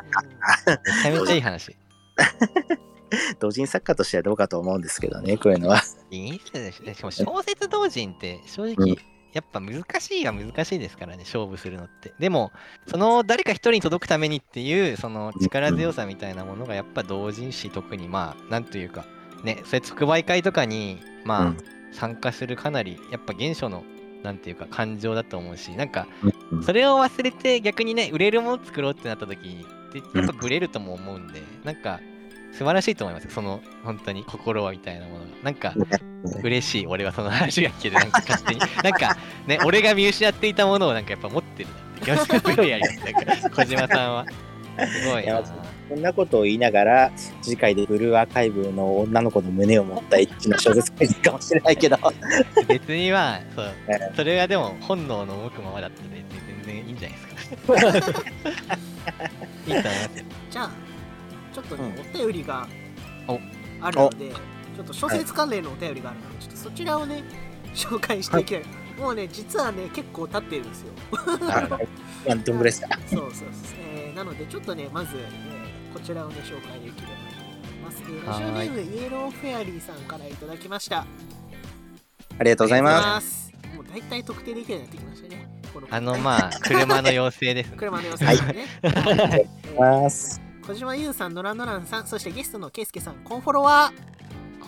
[1.06, 1.76] めちゃめちゃいい話。
[3.40, 5.82] 同人作家としてはどうかと思うんですけどねこういうのは。
[6.12, 6.94] いいですね。
[6.94, 8.98] しかも小説同人って正うん直、
[9.34, 12.14] やっぱ難しいは難しいですからね、勝負するのって。
[12.20, 12.52] でも、
[12.88, 19.06] その誰か一人に届くためにっていう、その力強さみたいなものが、やっぱ同人誌、特にまあ、なんというか、
[19.44, 21.58] ね、それ即売会とかに、まあ、うん。
[21.92, 23.84] 参加するかなり、やっぱ原初の、
[24.24, 26.08] なんていうか、感情だと思うし、なんか、
[26.52, 26.64] うん。
[26.64, 32.00] それを忘れて逆にね、売れるもの作ろうってなった時って、やっぱブレるとも思うんで、なんか、
[32.54, 35.26] 素晴らしいと思いますよその、本当に心はみたいなものが。
[35.44, 35.74] なんか、
[36.44, 38.60] 嬉しい、俺はその話が聞けて、なんか勝手に。
[38.84, 43.14] なんか、ね、俺が見失っていたものをなんかやっぱ持ってるなって気がすごいあります。
[43.14, 44.26] なんか、小島さんは。
[44.88, 45.44] すごいないや。
[45.90, 51.98] こんなことを言いながら次回でブルーアーカイブの女の子の胸を持ったエッチな小説書いてるかもしれないけど
[52.70, 56.24] 別には、そうえ、それがでも本能の動くままだったんで、
[56.64, 58.22] 全然いいんじゃないですか。
[59.68, 60.26] いいと思いますよ。
[60.52, 60.72] じゃあ、
[61.64, 62.68] ちょっとね、うお便りが
[63.28, 63.40] お
[63.82, 67.24] あるので、ちょっと小説関連のお便りがあるので、ちょっとそちらをね、
[67.76, 68.64] 紹介していきたい。
[69.00, 70.94] もうね、実はね、結構経ってるんですよ。
[72.28, 72.90] あどんぐらいですか？
[73.08, 73.50] そうそうそう、
[73.94, 81.06] えーなのでちょっとねまず、えーこちらをね紹介できればと思います、えーラジオネームイエローフェアリーさんからいただきました。
[82.38, 83.48] ありがとうございます。
[83.48, 83.54] す。
[83.76, 87.76] もう大体特定できるようになってきましたねこのあの、まあ、車の妖精ですね。
[87.80, 89.46] 車の様子ですね、
[89.78, 93.92] ます小島優さんノラノランさんそしてゲストのケイスケさんコンフォロワ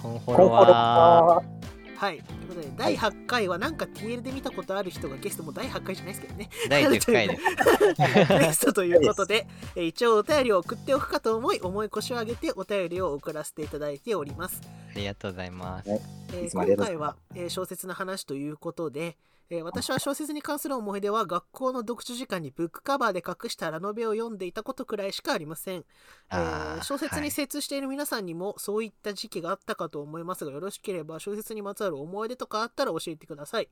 [0.02, 1.62] コンフォコンフォロロワー
[1.96, 2.24] はい。
[2.24, 6.50] ということで、第8回はなんか TL で見たことある人がゲストも第8回じゃないですけどね。
[6.68, 7.44] 第10回です。
[8.40, 14.60] ゲストということで、えー一応お便りを送っておくかと思い、重い腰を上げてお便りを送らせていただいております。
[14.66, 15.90] ありがとうございます。
[15.92, 16.02] はい
[16.34, 19.16] えー今回は、えー小説の話ということで、
[19.54, 25.80] えー私は小説に関する思い出は学校の読書時間にブックカバーで隠したラノベを読んでいたことくらいしかありません。
[25.82, 25.84] え
[26.30, 33.70] あーー小説にはい精通している皆さんにもそういった時期があったかと思いますがよろしければ小説にまつわる思い出とかあったら教えてください。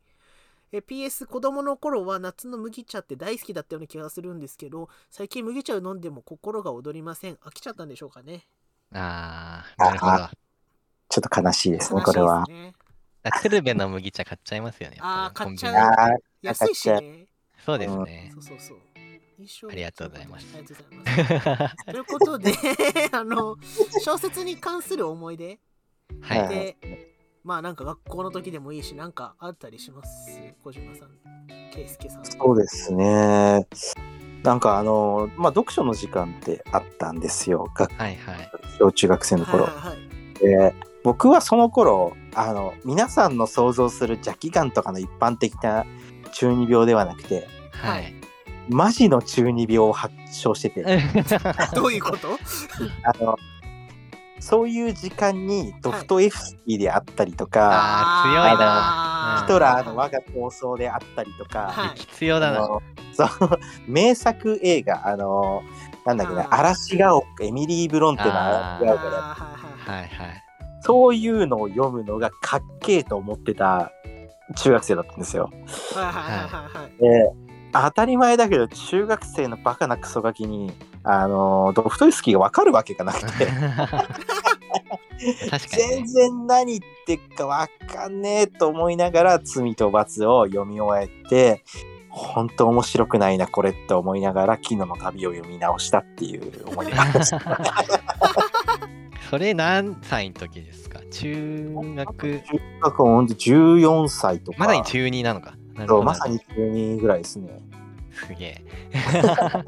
[0.74, 8.46] えー PS 子供の頃は夏の麦茶って大好きだったような気がするんですけど最近麦茶を飲んでも心が躍りません飽きちゃったんでしょうかね
[8.92, 10.12] あー、なるほど。
[10.12, 10.32] あ
[11.10, 12.46] ちょっと悲しいですね、悲しいこれは。
[13.32, 14.98] 鶴瓶の麦茶買っちゃいますよね。
[15.00, 17.28] あーやぱり買っちゃう安いしね
[17.66, 18.40] そうですねそ。
[18.40, 18.78] うそうそう
[19.40, 22.52] 印象ありがとうございますありがとうございますということで
[23.12, 23.56] あの
[24.04, 25.60] 小説に関する思い出
[26.22, 26.40] はい。
[26.40, 26.78] はいで、
[27.44, 30.40] まあなんか学校の時でもいいしなんかあったりします？
[30.64, 31.10] 小島さん
[31.72, 33.66] 圭介さんそうですね。
[34.44, 37.70] なんかあの、まあ、読書の時間ってあったんですよ。
[37.76, 38.52] 学はいはい。
[38.78, 39.66] 小中学生の頃。
[39.66, 40.00] はいはいはい
[40.40, 45.86] で僕はその頃あの皆さんの想像する邪気眼とかの一般的な
[46.34, 48.14] 中二病ではなくてはい。
[48.70, 50.84] マジの中二病を発症してて。
[51.74, 52.28] どういうこと？
[53.04, 53.36] あの
[54.40, 59.40] そういう時間にドフトエフスキーであったりとか、あー強いな。
[59.42, 61.98] ヒトラーの我が闘争であったりとか、はい。
[61.98, 62.66] 必要だな。
[63.14, 65.62] そう名作映画あの
[66.06, 70.44] なんだっけな嵐が丘エミリー・ブロンテの嵐が丘であーはいはいはいはい。
[70.82, 73.92] そういうのを読むのがかっけえと思ってた
[74.56, 75.50] 中学生だったんですよ。
[77.00, 77.32] で
[77.72, 80.72] 当たり前だけど中学生のバカなクソガキに
[81.04, 83.46] あのドフトエフスキーが分かるわけがなくて
[85.68, 86.08] 全ね。
[86.08, 91.64] 然何言ってっか分かんねえと思いながら「罪と罰」を読み終えて
[92.10, 97.40] 本当面白くないなこれって思いながら「昨日の旅」を読み直したっていう思い出がありました。
[99.30, 101.00] それ何歳の時ですか？
[101.12, 102.42] 中学、中
[102.82, 105.56] 学校ほんと14歳とかまだに中2なのか。
[105.76, 107.60] なるほどそうまさに中2ぐらいですね。
[108.12, 108.66] すげえ。
[109.22, 109.64] か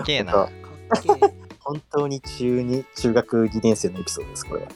[0.00, 0.32] っけえな。
[0.32, 4.68] そうかっけえ本当に中2中学2年生のエピソードですこれは。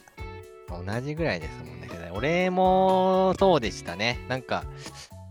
[0.84, 1.88] 同じぐらいですもんね。
[1.90, 4.18] 世代俺もそうでしたね。
[4.28, 4.64] なんか、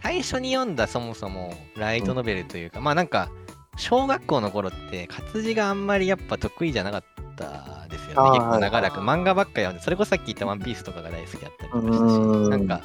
[0.02, 3.30] 最初に読んだそもそもライトノベルというか、まあなんか、
[3.78, 7.04] 小学校の頃って活字があんまりやっぱ得意じゃなかっ
[7.36, 8.40] たですよね。
[8.40, 9.00] 結構長らく。
[9.00, 11.84] はい漫画ばっか読んで、それこそさっき言ったワンピースとかが大好きだったりとか。
[11.84, 12.82] したし、うんなんか、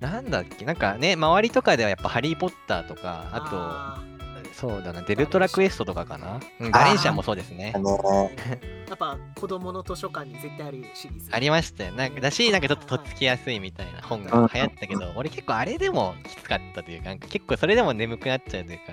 [0.00, 4.12] なんだっけ、なんかね、周りとかではやっぱハリー・ポッターとか、あと、
[4.54, 6.38] そうだな、デルトラクエストとかかな？
[6.60, 7.72] うんガレンシャンもそうですね。
[7.74, 7.78] あ。
[7.78, 8.82] のー。
[8.90, 11.28] やっぱ子供の図書館に絶対あるシリーズ。
[11.32, 11.92] ありましたよ。
[11.92, 18.92] なんかだし、なんかちょっととっつきやすいみたいな本が流行ったけど、俺結構あれでもきつかったというか、なんか結構それでも眠くなっちゃうというか、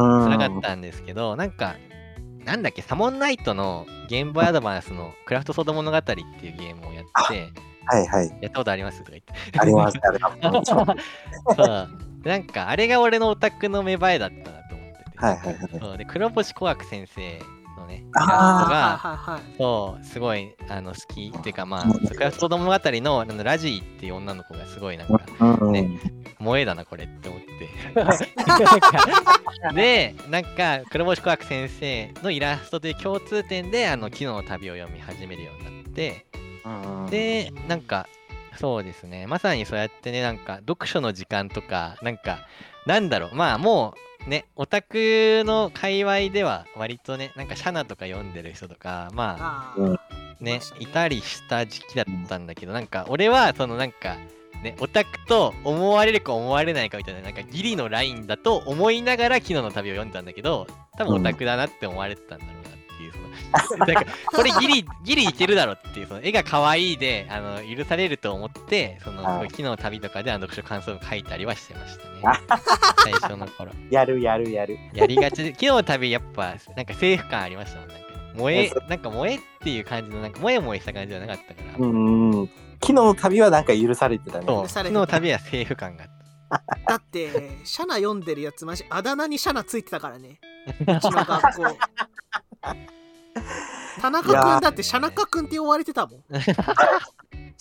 [0.00, 0.30] うん。
[0.30, 1.74] 辛かったんですけど、なんか、
[2.44, 6.18] なんだっけ、サモンナイトのゲームボーイアドバンスのクラフトソード物語っていう
[6.56, 7.52] ゲームをやって、
[7.84, 9.58] はいはいやったことありますとか言って。
[9.58, 10.70] ありますあります。
[11.56, 11.88] そう。
[12.24, 15.18] なんか、あれが俺のオタクの芽生えだったなと思ってて。
[15.18, 17.40] はいはいはいで、黒星小学先生
[17.82, 25.72] のね、イラストが、はいはいはいそう、すごいあの好きっていうか、まあ、クラフト物語のあのラジーっていう女の子がすごいなんか、うん。
[25.72, 27.94] ね萌えだな、これって思って。
[27.94, 36.26] なんかで、なんか、黒星小学先生のイラストという共通点で、あの、昨日の旅を読み始めるようになって、
[36.64, 36.68] う
[37.06, 37.06] ん。
[37.06, 38.08] で、なんか、
[38.58, 42.40] そうですね、まさにそうやってね、なんか、読書の時間とか、なんか、
[42.86, 49.98] なんだろう、まあ、もう、ね、オタクの界隈では、割とね、なんか、シャナとか読んでる人とか、まあ、
[50.40, 54.16] ねいたりした時期だったんだけど、なんか、俺は、そのなんか、
[54.62, 62.61] ね、オタクと思われるか思われないかみたいな、なんかギリのラインだと思いながら昨日の旅を読んだんだけど、多分オタクだなって思われてたんだろう
[63.18, 72.40] いう、その、なんか、これギリ、ギリいけるだろっていう、その絵が可愛いで、あの、許されると思って、その、はい昨日の旅とかであの読書感想文書いたりはしてましたね。
[73.04, 73.72] 最初の頃。
[73.90, 74.78] やるやるやる。
[74.94, 77.88] やりがちで、昨日の旅やっぱ、なんか政府感ありましたもん。
[77.88, 78.02] なんか
[78.34, 81.78] 萌え、なんか萌えっていう感じの、なんか萌え萌えした感じじゃなかったから。
[81.78, 82.50] うん。
[82.80, 84.44] 昨日の旅はなんか許されてたね。
[84.46, 86.10] そ昨日の旅は政府感があっ
[86.86, 90.38] だってシャナ読んでるやつマジあだ名にシャナついてたからね
[90.80, 91.76] うちの学校
[94.00, 96.22] 田中君だってシャナカ君って呼ばれてたもん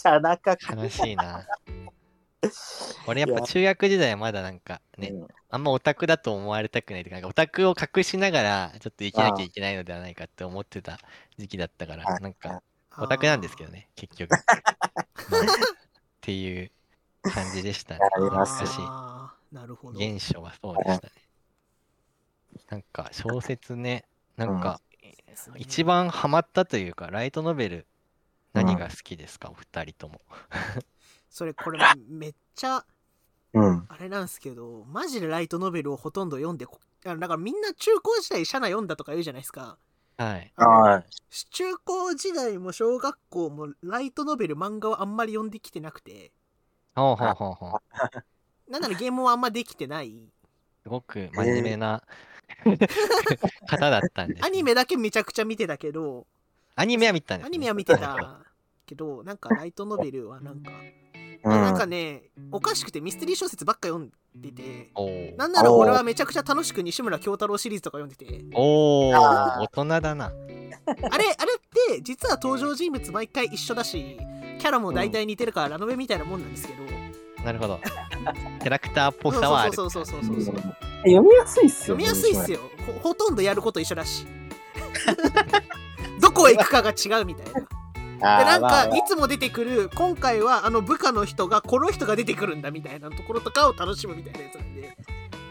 [0.01, 0.73] 田中た。
[0.73, 1.45] 悲しいな。
[3.05, 5.13] 俺やっぱ中学時代はまだなんかね、
[5.49, 10.99] あんまオタクだと思われたくないというか、オタクを隠しながらちょっと生きなきゃいけないのではないかって思ってた
[11.37, 12.63] 時期だったから、あなんか
[12.97, 14.31] オタクなんですけどね、結局。
[14.31, 15.45] まあっ
[16.21, 16.71] ていう
[17.23, 17.99] 感じでしたね。
[18.15, 19.99] ありますしあーなるほど。
[19.99, 21.13] 原初はそうでしたね。
[22.69, 24.05] なんか小説ね、
[24.37, 24.81] なんか
[25.31, 27.87] ですね一番ハマったというか、ライトノベル
[28.53, 30.21] 何が好きですか、お二人とも。
[31.29, 32.85] それこれめっちゃ
[33.53, 33.85] うん。
[33.89, 39.77] あれなんですけどマジでライトノベルをほとんど読んでこあのだからみんな中高時代シャナ読んだとか言うじゃないですか
[40.17, 40.53] はい。
[41.49, 46.31] 中高時代も小学校もライトノベル漫画をあんまり読んできてなくて
[46.95, 48.71] ほうほうほうほう。
[48.71, 50.31] なんならゲームはあんまできてない
[50.83, 52.03] すごく真面目な
[53.67, 54.47] 方だったんです、ね。
[54.47, 56.25] アニメだけめちゃくちゃ見てたけど。
[56.75, 58.41] アニメは見たんです、ね、アニメは見てた
[58.85, 60.71] けどなんかライトノベルはなんか、
[61.43, 61.51] うん。
[61.51, 64.91] なんかねおかしくてミステリー小説ばっか読んでて
[65.37, 68.45] なんなら俺はめちゃくちゃ楽しく西村京太郎シリーズとか読んでて。
[68.53, 69.63] おーあー。
[69.63, 70.25] 大人だな。
[70.25, 70.29] あ
[71.17, 74.17] れあれって実は登場人物毎回一緒だし
[74.59, 76.83] キャラも大体似てるからラノベみたいなもんなんですけど、
[77.43, 77.79] なるほど。
[78.59, 79.73] キャラクターっぽそうさはある。
[79.73, 80.55] そうそうそうそうそう
[81.03, 81.97] 読みやすいっすよね。
[81.97, 84.27] 読みやすいっすよほほとんどやること一緒だし
[86.21, 87.61] どこへ行くかが違うみたいな。
[88.21, 94.97] でなんまあかいつも出てくる今回はあの部下の人がこの人が出てくるんだみたいなところとかを楽しむみたいなやつなんで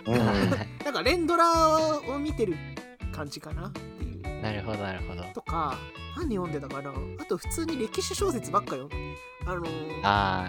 [0.06, 2.54] うんなんか連ドラを見てる
[3.12, 3.72] 感じかな
[4.42, 5.22] なるほど、なるほど。
[5.34, 5.76] とか
[6.16, 8.88] 何読んでたかなあと普通に歴史小説ばっかよ
[9.46, 10.48] あのーあ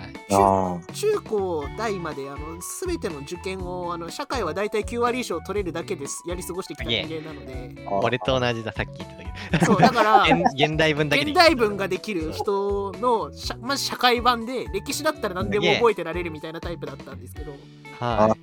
[0.93, 2.39] 中高大まであの
[2.85, 6.23] 全ての受験をあの社会は大体9割以上取れるだけです。
[6.27, 7.75] やり過ごしてきた人間なので。
[7.85, 7.89] あ。
[7.89, 10.35] あ、俺と同じだ、さっき言ってたけそうだからど。
[10.43, 17.53] 現現代文だけ現代文ができる人のしゃまず社会版で歴史だったら何でも覚えてられるみたいなタイプだったんですけど。
[17.99, 18.35] は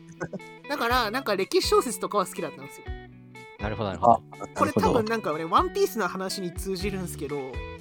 [0.68, 2.86] だからなんか歴史小説とかは好きだったんですよ。
[2.86, 2.97] い。
[3.58, 7.36] なるほど、なるほあど。、これ多分なんかねワンピースの話に通じるんですけど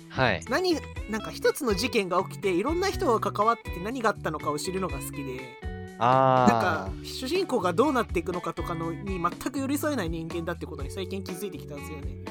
[0.09, 0.41] はい。
[0.49, 0.75] 何
[1.09, 5.59] なんか一つの事件が起きていろんな人が関わってて何があったのかを知るのが好きで
[5.99, 12.23] なんかあ主人公がどうなっていくのかとかのに全く寄り添えない人間だってことに最近気づいてきたんですよね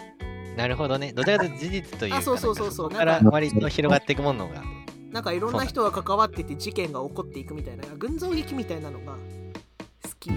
[0.54, 1.12] あ、なるほどね。
[1.12, 4.62] どちらかというと事実というか、あそうそうそうそうから割と広がっていくものが。
[5.10, 9.18] なんかいろんな人が関わってて事件が起こっていくみたいな群像劇みたいなのが好
[10.20, 10.30] き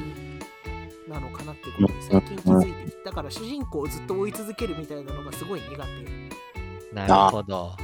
[1.09, 5.75] なのかなってことに最近気づいてきただから主人公をずっと追い続けるみたいなのがすごい苦手。
[5.75, 7.75] っなるほど。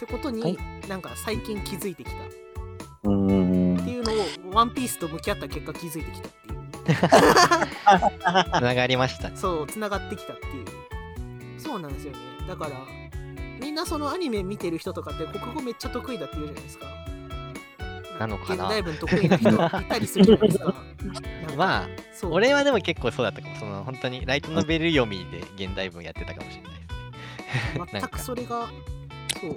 [0.00, 0.58] てことに、はい。
[0.88, 2.16] なんか最近気づいてきた。
[2.16, 2.20] っ
[3.04, 3.76] うん。
[3.84, 6.56] ていうのをワンピースと向き合った結果気づいてきたっていう。
[8.58, 9.34] つながりました。
[9.36, 11.60] そうつながってきたっていう。
[11.60, 12.18] そうなんですよね。
[12.48, 12.70] だから
[13.60, 16.86] みんなそのアニメ見てる人とかって国語めっちゃ得意だって言うじゃないですか
[18.18, 21.88] なのかな現代文得意な人いたりするじゃないですかなんかまあ、
[22.30, 23.56] 俺はでも結構そうだったかも。
[23.56, 26.72] その本当にライトノベル読みで現代文やってたかもしれない
[27.78, 28.00] ですね。
[28.00, 28.68] 全くそれが
[29.40, 29.56] そう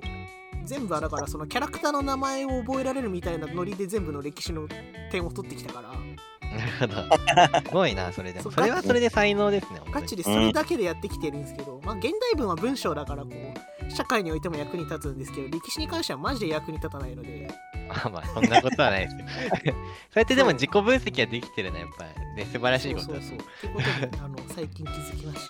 [0.63, 4.67] 全部はだからそのキャラクターの名前を覚えられるみたいなノリで全部の歴史の
[5.11, 7.59] 点を取ってきたからなるほど。
[7.69, 8.51] すごいな、それでも。
[8.51, 9.81] それはそれで才能ですね。
[9.91, 17.53] ガチでそれだけでやってきてるんですけど、まあ現代文は文章だからこう社会においても役に立つんですけど歴史に関してはマジで役に立たないのでま
[17.89, 19.15] あまあ、そんなことはないです。
[19.15, 19.25] よ。
[19.65, 19.73] そう
[20.15, 23.71] やってでも自己分析はできてるのはやっぱり、ね、素晴らしいことだそうそうそう。
[23.71, 25.49] ってことにあの最近気づきまし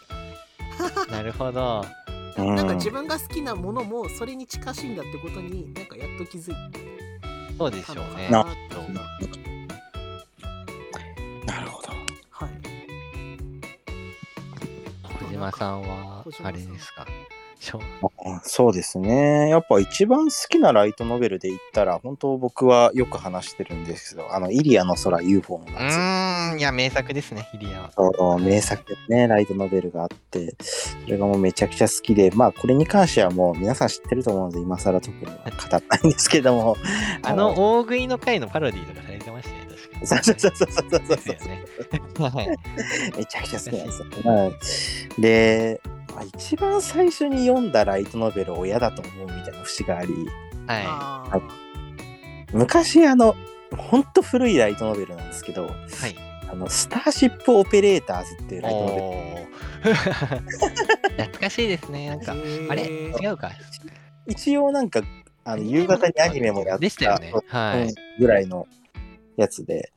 [1.07, 1.11] た。
[1.11, 1.85] なるほど。
[2.37, 6.55] うんなんか自分が好きなものもそれに近しいんだってことになんかやっと気づい
[7.57, 8.29] そうでしたょうね。
[8.29, 8.45] な
[11.45, 11.89] なるほど。
[12.29, 12.49] はい。
[15.25, 16.47] 小島さんは小島、さん。
[16.47, 17.05] あれですか？
[18.43, 19.49] そうですね。
[19.49, 25.97] やっぱ一番好きなライトノベルで言ったら、本当僕はよく話してるんですけど、あの、イリアの空 UFO のう夏。
[25.97, 27.91] ーん、いや、名作ですね、イリアは。
[27.91, 36.77] そう名作ですね、ライトノベルがあって、それがもうめちゃくちゃ好きで、まあこれに関してはもう皆さん知ってると思うので、今更特には語らないんですけども、
[37.23, 40.07] あの、大食いの回のパロディとかされてましたね、確かに。
[40.07, 41.63] そうそうそうそうそうそうですよね。
[42.19, 42.47] はい。
[43.17, 44.31] めちゃくちゃ好きなんですよ。
[44.31, 44.45] は
[45.17, 50.13] いで、まあ、一番最初に読んだライトノベルを親だと思うみたいな節があり、
[50.67, 51.41] はあー
[52.53, 53.35] 昔あの、
[53.77, 55.67] ほんと古いライトノベルなんですけど、い。
[55.67, 55.73] は
[56.07, 56.15] い。
[56.51, 59.01] あの、スターシップオペレーターズっていうライトノベル。
[59.03, 59.49] おー
[61.17, 62.09] 懐かしいですね。
[62.09, 62.35] なんか、あ
[62.75, 62.83] れ？
[62.83, 63.51] へー違うか。
[64.25, 65.01] 一応なんか、
[65.45, 67.31] あの夕方にアニメもやったでしたよね。
[67.47, 67.95] はうんい。
[68.19, 68.67] ぐらいの
[69.37, 69.91] やつで、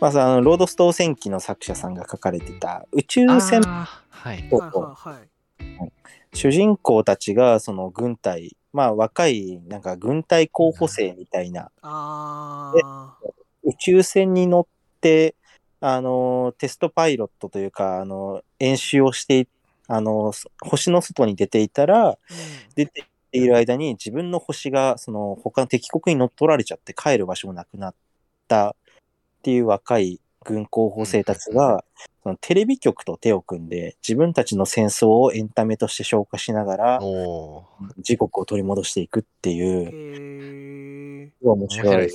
[0.00, 4.48] まあ、そのロードストー戦記の作者さんが書かれてた宇宙戦あーはい。
[4.50, 5.29] とはいはいはい
[6.32, 11.70] 主人公たちがその軍隊、まあ若いなんか軍隊候補生みたいな。
[11.82, 13.30] あー。
[13.62, 14.66] 宇宙船に乗っ
[15.00, 15.34] て、
[15.80, 19.48] あの、テストパイロットというか、あの、演習をしてい、
[19.86, 22.16] あの、星の外に出ていたら、うん。
[22.74, 28.74] 出ている間に自分の星が、その、他の敵国に乗っ取られちゃって帰る場所もなくなっったっ
[29.42, 31.84] ていう若い軍候補生たちが、
[32.22, 37.64] そのテレビ局と手を組んで自分たちの戦争をエンタメとして消化しながらおお
[37.98, 41.32] 自国を取り戻していくってへいうえ。
[41.42, 42.10] 面面白いね。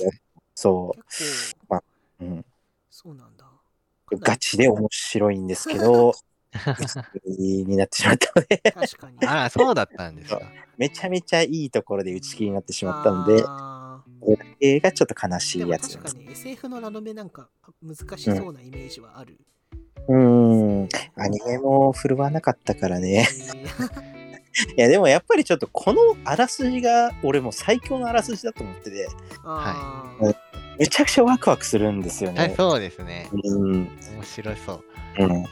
[0.54, 1.74] そ結う、
[2.20, 2.44] うん、構、
[2.90, 3.46] そうなんだ。
[4.12, 6.14] ガチで面白いんですけど
[7.36, 8.58] になってしまったので。
[8.58, 9.18] 確かに。
[9.26, 10.40] あら、そうだったんですか。
[10.76, 13.42] めちゃめちゃいいところで打ち切りになってしまったので
[14.22, 17.48] あこれだけがちょっと悲しいやつなんです確かに SF のラノベなんか
[17.82, 19.38] 難しそうなイメージはある。
[20.08, 29.08] うーんアニメも振るわなかったからねえー いやでもやっぱりちょっとこのあらすじが俺もう最強のあらすじだと思ってて
[29.42, 30.46] はい
[30.78, 32.54] めちゃくちゃワクワクするんですよはい、ね。
[32.56, 33.30] そうですね。
[33.44, 33.72] うん。
[34.14, 34.82] 面白そ
[35.18, 35.24] う。
[35.24, 35.44] うん。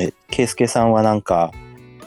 [0.00, 1.52] え、ケイスケさんはなんか、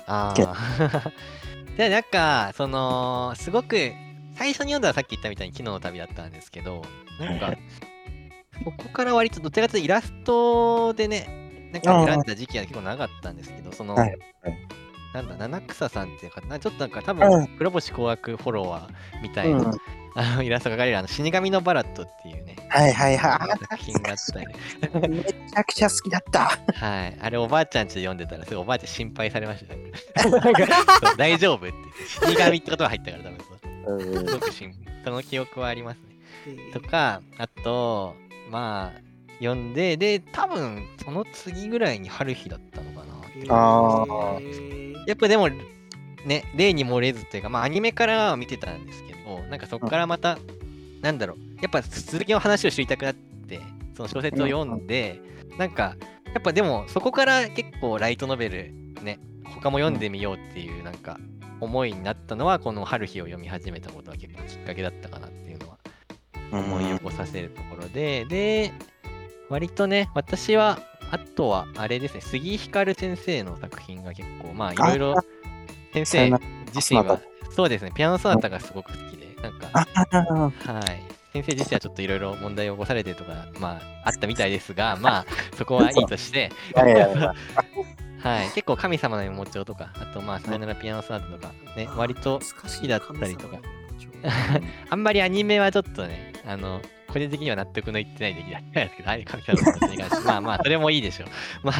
[0.06, 1.12] あけあ。
[1.78, 3.92] で、なんか、その、すごく、
[4.36, 6.84] 最初に読んだらさっき言ったみたいに昨日の旅だったんですけど、
[7.20, 7.54] なんか、
[8.64, 19.72] ここから割とどちらかというとイラストでね、なんか選んだ時期が結構長かったんですけど、その、なんだ、七草さんっていうかな、ちょっとなんか多う分、黒星紅白フォロワーみたいな、うん
[20.18, 26.58] あのイラストが描かれるあの死神のバラットっていうね、はいはいはい作品があったり、めちゃくちゃ好きだった。
[26.74, 27.18] はい。
[27.20, 29.92] あれ、おばあちゃんちで読んでたら、すごいおばあちゃん心配されましたね。
[31.18, 32.32] 大丈夫って言って。
[32.32, 33.38] 死神って言葉入ったから、多分
[33.86, 34.74] すごく心
[35.04, 36.04] その記憶はありますね。
[36.48, 38.16] えーとか、あと、
[38.52, 39.02] まあ、
[39.40, 43.06] 読んで、で、多分、その次ぐらいに春日だったのかな。
[43.36, 44.40] えーあ
[45.08, 45.50] やっぱでも、
[46.26, 50.40] ね、例に漏れずっていうか、まあ、アニメからは見てたんですけど、なんかそこからまた、
[51.02, 53.60] なんだろう、やっぱ続きの話を知りたくなって、
[53.96, 55.20] その小説を読んで、
[55.58, 55.96] なんか、
[56.34, 61.20] やっぱでも、そこから結構ライトノベル、ね、他も読んでみようっていう、なんか、
[61.62, 65.78] 思いになったのは、この春日を読み始めたことは結構きっかけだったかなっていうのは
[66.52, 68.74] 思い起こさせるところで、で、
[69.50, 70.80] 割とね、私は、
[71.12, 75.16] あとは、あれですね、杉井光先生の作品が結構、まあ、いろいろ、
[75.94, 76.30] 先生
[76.74, 77.22] 自身は、
[77.56, 81.16] そうですね、ピアノソナタがすごく好きで、なんか、はい。
[81.34, 85.26] 先生自身はちょっといろいろ問題を起こされてるとか、まあ、あったみたいですが、まあ、
[85.58, 87.34] そこはいいとして、 いやいやいや
[88.26, 88.50] はい。
[88.56, 93.60] 結構神様の妹帳とか、あと、まあ、さよならピアノソナタとか、ね、割と、好きだったりとか
[94.90, 96.82] あんまりアニメはちょっとね、あの、
[97.14, 101.30] 個人的には納得のいってない出来だったんですけど、あれ神様の妹に関して、まあまあ、それもいいでしょう。
[101.64, 101.76] まあ、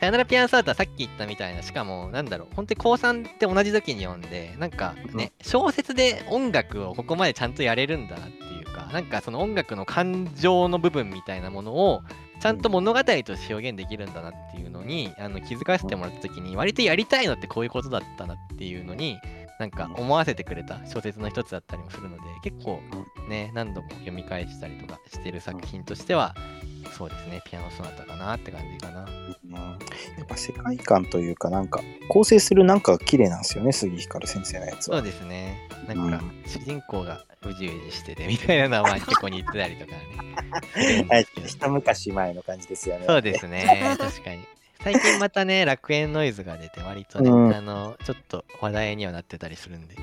[0.00, 12.02] さよならピアノソナタはさっき言ったみたいな、しかも、なんだろう、本当に高3って同じ時に読んで、なんかね、小説で音楽をここまでちゃんとやれるんだなっていうか、なんかその音楽の感情の部分みたいなものを、
[12.42, 19.16] ちゃんと物語として表現できるんだなっていうのにあの気づかせてもらった時に割とやりたいのってこういうことだったなっていうのに
[19.60, 22.80] なんか思わせてくれた小説の一つだったりもするので結構
[23.28, 26.34] ね何度も読み返したりとかしてる作品としては
[26.98, 29.06] そうですねピアノソナタかなって感じかな
[29.54, 29.72] うん
[30.18, 34.98] やっぱ世界観というか、なんか、構成するなんか綺麗なんですよね、杉光先生のやつは。
[34.98, 43.06] そうですねなんかうん主人公がうじうじしててみたいなのはまあ結構似てたりとかね 一昔前の感じですよね。
[43.06, 44.44] そうですね、確かに。
[44.82, 49.96] 最近またね、楽園ノイズが出て、割とね、うんあの、ちょっと話題にはなってたりするんで。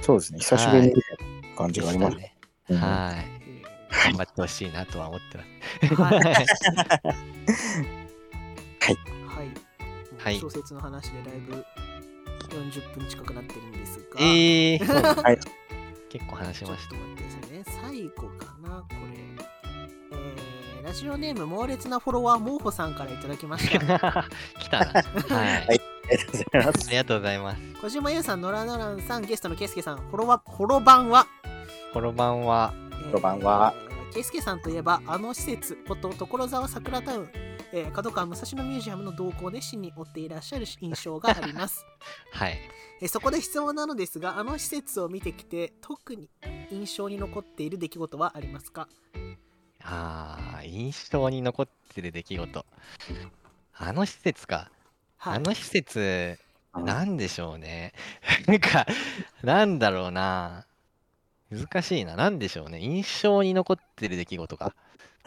[0.00, 0.38] そうですね。
[0.40, 0.94] 久しぶりに
[1.56, 2.16] 感じがあります。
[2.16, 2.34] ね。
[2.70, 3.38] うんはい。
[3.44, 3.62] え
[4.04, 5.94] 頑張ってほしいなとは思ってます。
[5.94, 6.20] ーは
[7.94, 8.04] い
[8.88, 8.98] はい。
[9.26, 9.68] はい。
[10.18, 11.64] はい小説の話でだいぶ
[12.48, 15.38] 40分近くなってるんですが、えー、そうなんだはい
[16.08, 17.08] 結構話しましたちょっと。
[17.08, 17.64] 待ってくださいね。
[17.92, 20.18] 最後かな、これ。
[20.18, 23.78] えー、ラジオネーム猛烈なフォロワー、モーホさんからいただきました。
[24.58, 24.86] 来たな。
[24.86, 25.66] はい。
[25.66, 26.86] はいありがとうございます。
[26.86, 27.62] ありがとうございます。
[27.82, 31.26] 小島優さん、ノラノランさん、ゲストのケイスケさん、フォロワフォロバンは、
[31.92, 33.74] この版は、フォロバンは、
[34.14, 37.30] ケイスケさんといえば、あの施設こと所沢桜タウン、
[37.72, 41.84] えー、角川武蔵野ミュージアムの動向を熱心に追っていらっしゃる印象があります。
[42.32, 42.58] はい。
[43.00, 46.28] えーそこで質問なのですが、あの施設を見てきて、特に
[46.70, 48.88] 印象に残っている出来事はありますか？
[49.82, 52.66] ああ、印象に残ってる出来事。
[53.74, 54.70] あの施設か。
[55.16, 55.36] はい。
[55.36, 56.38] あの施設、
[56.74, 57.92] うんなんでしょうね。
[58.46, 58.86] なんか、
[59.42, 60.66] なんだろうな。
[61.50, 62.14] 難しいな。
[62.14, 62.78] なんでしょうね。
[62.78, 64.74] 印象に残ってる出来事か。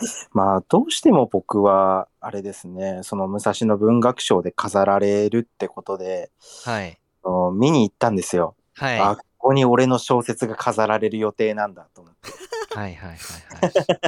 [0.32, 6.32] まあ、どうしても僕は、あれですね、その武蔵野文学賞で飾られるってことで、
[6.66, 7.00] はい。
[7.24, 8.56] あの見に行ったんですよ。
[8.74, 9.00] はい。
[9.00, 12.30] あ、ここに俺の小説が飾られる予定なんだと思って。
[12.74, 13.18] はいはいはい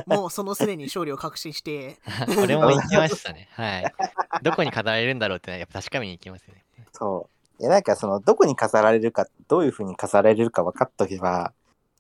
[0.08, 2.36] もうそのすでに勝利を確信して、はい。
[2.36, 3.50] これも行きましたね。
[3.54, 3.94] はい。
[4.42, 6.64] どこに飾られるんだろうってのはやっぱ確かめに行きますよね。
[6.94, 7.30] そ
[7.60, 7.62] う。
[7.62, 11.54] いや、なんかその、どこに飾られるか、どういうふうに飾られるか分かっとけば、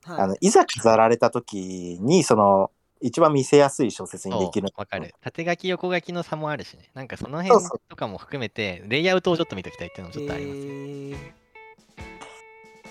[0.04, 2.72] はいあの、いざ飾られた時に、その、
[3.04, 5.14] 一番見せやすい小説にできるわかる。
[5.22, 6.89] 縦書き横書きの差もあるしね。
[6.93, 10.60] なんかその辺とかも含めて、レイアウトをちょっと見ときたいっていうのもちょっとあります。
[10.60, 11.43] えー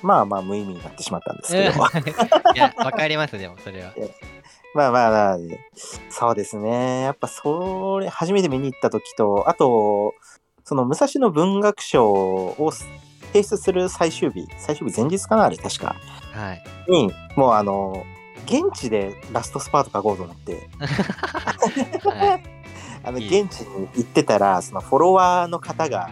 [0.03, 1.71] まあまあ無意味になってしまったんですけど
[2.55, 3.95] いや、わかります、でも、それは。
[4.75, 5.39] まあまあまあ、
[6.11, 7.03] そうですね。
[7.03, 10.15] やっぱそれ、初めて見に行った時と、あと、
[10.65, 12.73] その武蔵野文学賞を
[13.33, 15.95] 提出する最終日、最終日前日かなあれ、確か。
[16.33, 16.65] はい。
[16.89, 18.05] に、もうあの、
[18.47, 20.69] 現地でラストスパート書こうと思って、
[22.05, 22.43] はい、
[23.05, 26.11] あの、現地に行ってたら、そのフォロワーの方が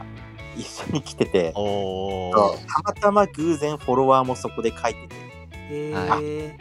[0.57, 1.53] 一緒に来てて。
[1.53, 5.09] たまたま偶然フォロワーもそこで書いて
[5.69, 6.57] て、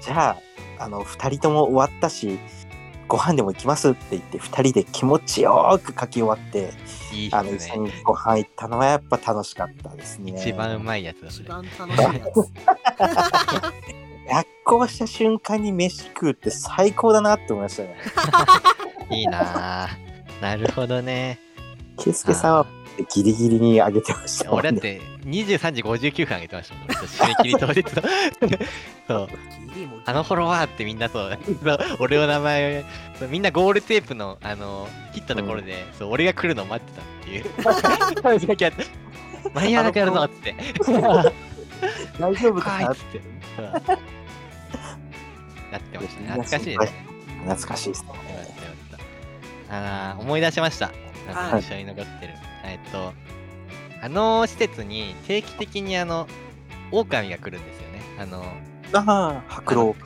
[0.00, 0.36] じゃ
[0.78, 2.38] あ、あの、二人とも終わったし、
[3.08, 6.72] ご飯でも行きますって言って、二人で気持ちよく書き終わって、
[7.12, 7.52] いいあの。
[7.52, 10.32] 一緒にご飯行ったのはやっぱ楽しかったですね。
[10.32, 11.44] 一番うまいやつだ、それ。
[11.44, 14.00] 一番楽しいやつ。
[14.30, 17.96] 学校した瞬間に飯食うって最高だなって思いましたね。
[19.10, 19.88] いいなぁ。
[20.40, 21.40] なるほどね。
[21.98, 22.66] 圭介さんは
[23.12, 24.68] ギリギリに上げてましたもんね。
[24.68, 26.86] 俺だって23時59分あげてましたもん。
[26.86, 28.02] 締め切り当日の。
[29.08, 29.28] そう。
[30.04, 31.38] あのフォロワーってみんなそう、
[31.98, 32.84] 俺の名前
[33.28, 37.44] みんなゴールテープの、あの、切ったところで、そう俺が来るのを待ってたっていう。
[39.54, 40.54] 間に合わなくなるぞっつ って。
[42.18, 43.20] 大丈夫かなって
[45.78, 45.98] て。
[45.98, 46.26] そうなってましたね。
[46.28, 46.86] 懐かしいね。
[47.44, 48.08] 懐かしいですね。
[48.08, 48.98] よかったよかっ
[49.68, 50.12] た。
[50.12, 50.90] あー思い出しました。
[51.26, 52.34] なんか一緒に残ってる。
[52.64, 53.12] えっと、
[54.02, 56.26] あの施設に定期的にあの、
[56.90, 58.02] 狼が来るんですよね。
[58.18, 58.44] あの、
[58.92, 59.04] あ
[59.38, 59.96] あ、白老。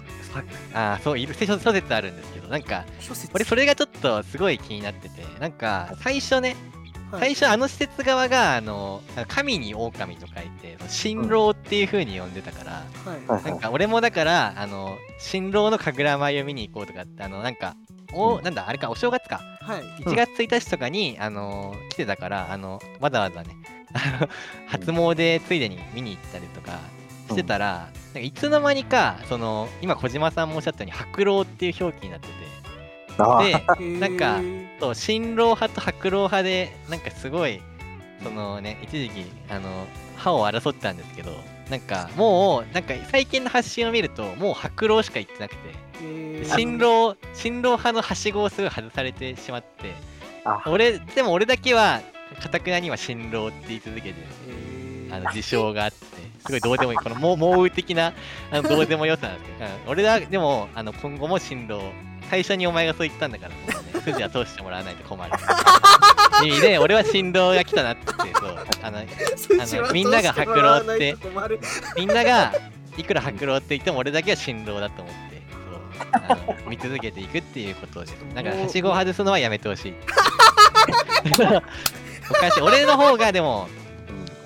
[0.74, 2.84] ああ、そう、いる諸諸説あるんですけど、なんか、
[3.32, 6.74] 俺それがちょっとすごい気になってて、なんか、最初ね、はい
[7.18, 13.26] 最初あの施設側が、あの、神に狼と書いて、新郎っていう風に呼んでたから、はい。
[13.26, 17.76] はいなんか俺もだから、あの、新郎の神楽舞を見に行こうとかって、あの、なんか、
[18.12, 18.42] お、うん。
[18.42, 19.40] なんだ、あれか、お正月か。
[19.60, 19.82] はい。
[20.02, 23.56] 1月1日とかに、あの来てたから、あの、わざわざね、
[23.92, 24.28] あの
[24.66, 26.78] 初詣ついでに見に行ったりとか
[27.28, 32.34] してたら、なんかいつの間にか、その、今小島さんもおっしゃったように、白老っていう表記になってて、
[33.16, 34.40] で、なんか
[34.80, 37.60] そう新郎派と白老派でなんかすごい
[38.22, 39.86] そのね一時期あの
[40.16, 41.32] 歯を争ったんですけど
[41.70, 49.94] なんかもうなんか最近の発信を見るともう白老しか言ってなくて新郎新郎派のはしごをすごい外されてしまって
[50.44, 50.62] あ。
[50.66, 52.00] 俺でも俺だけは
[52.40, 54.14] かたくなには新郎って言い続けて
[55.10, 55.96] あの事象があって
[56.46, 58.12] すごいどうでもいいこのもう猛ウ的な
[58.50, 59.90] あのどうでもよさなんですけど、うん。
[59.90, 61.80] 俺はでもあの今後も新郎
[62.31, 63.51] 最初にお前がそう言ったんだから。
[63.51, 65.33] ね 筋は通してもらわないと困る。
[66.45, 68.66] 意味で俺は新郎が来たなってそう。
[68.83, 68.99] あの
[69.37, 71.16] 筋はみんなが白老って
[71.97, 72.53] みんなが
[72.97, 75.43] いくら白老って言っても俺だけは新郎だと思って
[75.97, 76.11] そう。
[76.12, 79.95] あの見続けていくっていうことですなんかはしごを外すのはやめてほしい。
[82.31, 82.61] おかしい。
[82.61, 83.68] 俺の方がでも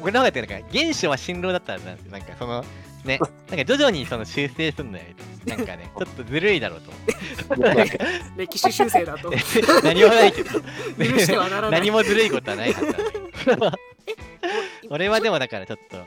[0.01, 2.13] 俺の方がっていうか原初は新郎だったはずなんですよ。
[2.13, 2.65] なんかその
[3.05, 3.19] ね
[3.49, 5.05] なんか徐々にその修正すんのよ
[5.49, 6.93] なんかねちょっとずるいだろうと。
[8.37, 9.33] 歴史修正だと。
[9.83, 10.51] 何もないけど。
[11.71, 12.99] 何もずるいことはないはずなんだ
[13.45, 13.73] けど
[14.91, 16.07] 俺はでもだからちょっと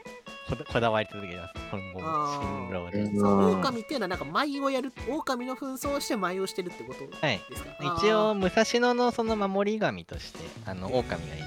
[0.71, 1.53] こだわり続けてます。
[1.71, 2.67] 今後もあー。
[2.67, 3.59] 新郎でうん。
[3.59, 7.39] 狼っていうのはなんか舞をやる狼の紛争をして舞をしてるってことはい。
[7.49, 7.71] ですか？
[7.99, 11.45] 一応武蔵野のその守り神としてあの狼がいる。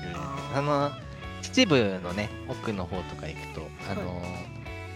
[0.55, 0.91] あの
[1.43, 4.23] 秩父のね奥の方とか行くとあの、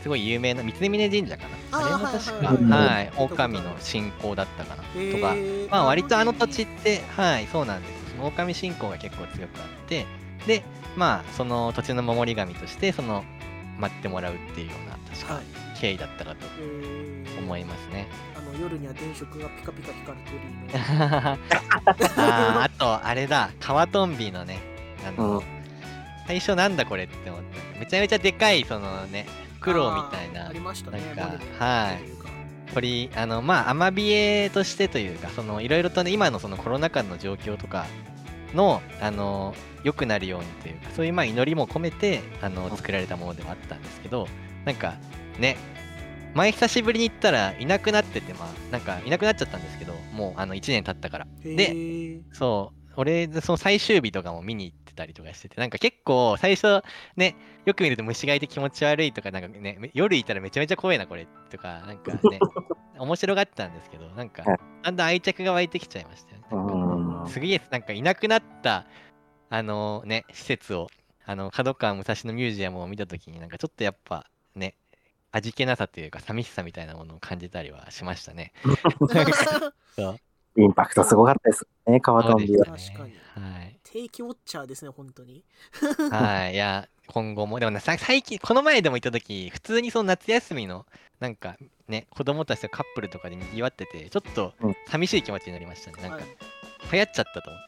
[0.02, 1.56] すごい有名な三峯神社かな。
[1.72, 3.12] あーあれも確かはいはいはい。
[3.18, 5.34] 狼の信仰だったかなとか
[5.70, 10.06] まあ割とあの土地ってはいそうなんですその狼信仰が結構強くあって
[10.46, 10.62] で
[10.96, 13.24] まあその土地の守り神としてその
[13.78, 15.44] 待ってもらうっていうような確かはい。
[15.80, 16.38] 経緯だったかと
[17.38, 18.08] 思いますね。
[18.36, 21.38] あの夜には電飾がピカピカ光る鳥居の。
[21.38, 23.50] あーあとあれだ。
[23.60, 24.58] 川トンビのね
[25.06, 25.42] あの、うん。
[26.26, 27.42] 最初なんだこれって思っ
[27.74, 27.78] た。
[27.78, 29.26] めちゃめちゃでかいそのね
[29.58, 31.00] フクロウみたいなありましたね。
[31.16, 32.18] なんかはい。
[32.74, 37.86] 鳥あのまあアマビエとしてというかそのいろいろとね今のそのコロナ禍の状況とか
[38.54, 39.54] のあの
[39.84, 44.28] 良くなるようにというかそういうまあ祈りも込めてあの作られたものではあったんですけど
[44.64, 44.94] なんか
[45.38, 45.56] ね
[46.34, 51.26] 前久しぶりに行ったらいなくなっててまあなんかいなくなっちゃったんですけどもうあの1年経ったから。
[51.42, 52.20] へでー。
[52.32, 56.82] そう俺その最終日とかも見に行ってたりとかしててなんか結構最初
[57.16, 62.40] ねよく見ると虫がいて気持ち悪いとかなんかねめ夜いたらめちゃめちゃ怖いなこれとかなんかね
[62.98, 64.58] 面白がってたんですけどなんかはい。
[64.82, 66.40] だんだん愛着が湧いてきちゃいましたよ。
[66.40, 67.28] ねなんかうん。
[67.28, 68.86] すげえなんかいなくなった
[69.50, 70.88] あのね施設を
[71.24, 74.74] あの角川武蔵野ミュージアムを見た時になんかちょっとやっぱね
[75.30, 78.52] 味気なさというか寂しさみたいなものを感じたりはしましたね。
[79.94, 80.18] そう
[80.58, 82.66] インパクトすごかったですね、川トンビは。
[82.66, 83.78] 確かにはい。
[83.84, 85.44] 定期ウォッチャーですね、本当に。
[86.10, 86.54] はい。
[86.54, 90.84] いや、今後も、でも最近、この前でも行った時、普通にその夏休みの、
[91.20, 91.56] なんか
[91.86, 96.02] ね、子供たちとカップルとかで賑わってて、ちょっとうん寂しい気持ちになりましたね。
[96.02, 96.26] なんかはい、
[96.92, 97.66] 流行っちゃったと思っ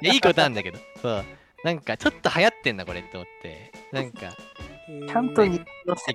[0.00, 0.04] て。
[0.04, 1.24] いやいいことなんだけど、そう。
[1.64, 3.72] なんか、ちょっと流行ってんな、これって思って。
[3.90, 4.36] なんか、
[5.06, 5.42] ちゃんと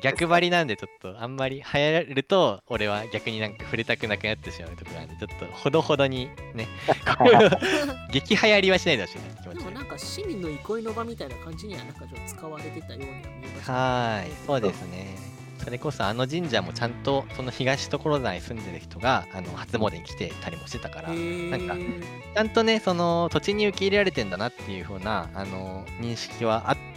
[0.01, 6.67] 逆張りなんで、ちょっと、あんまり流行ると、俺は逆になんか触れたくなくなってしまうところなんで、ちょっと、ほどほどにね、
[8.11, 15.33] 激流行りはしないでほしいな気持ちがでもなんか市民の憩いの場みたいな感じにはなんかちょっと使われてたようには見えました、はーい、そうですね。
[15.63, 26.92] それこそあの神社もちゃんとその東所沢に住んでる人があの初詣に来てたりもしてたから、なんかちゃんとね、その土地に受け入れられてんだなっていう風なあの認識はあって、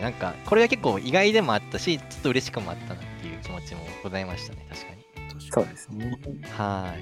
[0.00, 4.96] なんかこれは結構意外でもあったし、ちょっと嬉しくもあったなっていう気持ちもございましたね、確かに。
[5.50, 6.18] そうですね。
[6.56, 6.94] は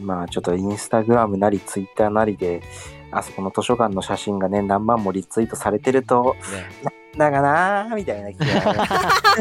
[0.00, 2.62] まあちょっとインスタグラムなりツイッターなりで、
[3.10, 6.36] あそこの図書館の写真がね、何万もリツイートされてると、
[6.82, 6.86] い。
[6.86, 8.86] ね、だかなーみたいな気が。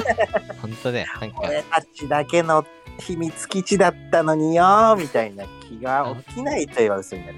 [0.61, 1.07] 本当だよ。
[1.21, 2.65] なんか、俺たちだけの
[2.99, 7.37] 秘密基地だったのによーみたいな気が起きないと言えば嘘になる。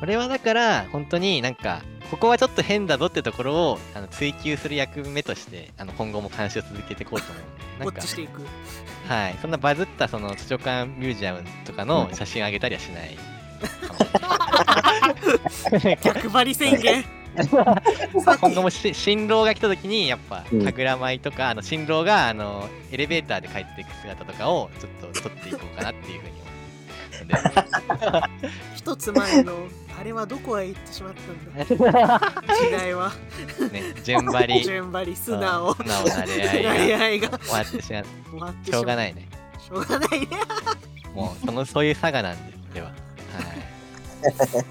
[0.00, 7.44] これはだから、本当になんか、ここはちょっと変だぞってところをあの追求する役目として、あの今後も監視を続けていこうと思う
[7.80, 8.42] なんかッチしていく。
[9.06, 13.18] はい、そんなバズったその図書館ミュージアムとかの写真あげたりはしない。
[16.02, 17.04] 逆張り宣言。
[18.40, 26.47] 今後もし新郎が来た時にやっぱうん神楽舞とか、あの新郎があのエレベーターで帰っていく姿とかをちょっと撮っていこうかなっていうふうに
[27.24, 28.28] 思ってるので
[28.76, 29.52] 一つ前の、
[30.00, 31.32] あれはどこへ行ってしまった
[31.74, 32.20] んだ？
[32.54, 33.12] 時代は
[33.72, 35.74] ね、順張り 順張り素直。
[35.74, 38.96] 素直な恋愛が恋愛が終わってしまう終わってしょうがい。
[38.96, 40.26] ないねしょうがないね。
[41.14, 42.96] もうそのそういう差がなんででははい
[43.44, 44.64] はい。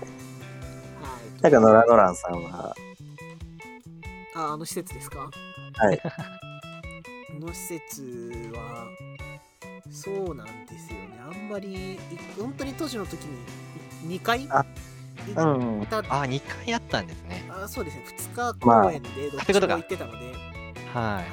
[1.42, 2.76] なんかノラノランさんは、
[4.36, 5.30] あ、あの施設ですか？
[5.76, 6.00] はい。
[6.02, 6.12] こ
[7.40, 8.88] の施設は、
[9.90, 11.20] そうなんですよね。
[11.26, 12.00] あんまり、い
[12.40, 13.24] 本当に当時の時
[14.04, 14.66] に2回あ
[15.36, 15.84] 行うん。
[15.84, 17.46] ったあ2回あったんですね。
[17.50, 19.60] あそうですね、2日公演でどっちか。
[19.68, 20.34] 行ってたので、はい。
[20.34, 20.38] は
[21.22, 21.26] い、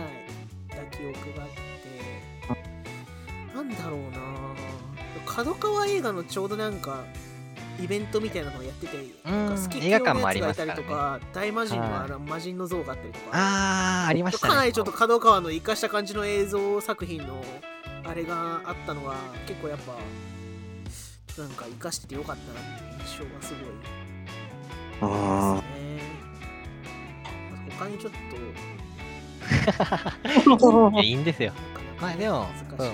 [0.70, 1.54] 行った記憶があって、
[3.54, 4.18] なんだろうな
[5.26, 7.04] 角川映画のちょうどなんか、
[7.82, 14.50] イベントみたいなのをやってて、なんか好き映画館もありますたりとか、大魔神のあの魔人の像があったりとか、あーありましたね。
[14.52, 17.42] かなりちょっと角川の生かした感じの映像作品の
[18.04, 19.96] あれがあったのは、結構やっぱ、
[21.42, 25.10] なんか生かしててよかったなっていう印象がすごい。
[25.10, 25.54] うー。
[25.54, 25.56] ん。
[25.56, 26.02] ですね。
[27.78, 28.12] 他にちょっ
[30.92, 31.52] いやいいんですよ。
[32.00, 32.46] まあでも、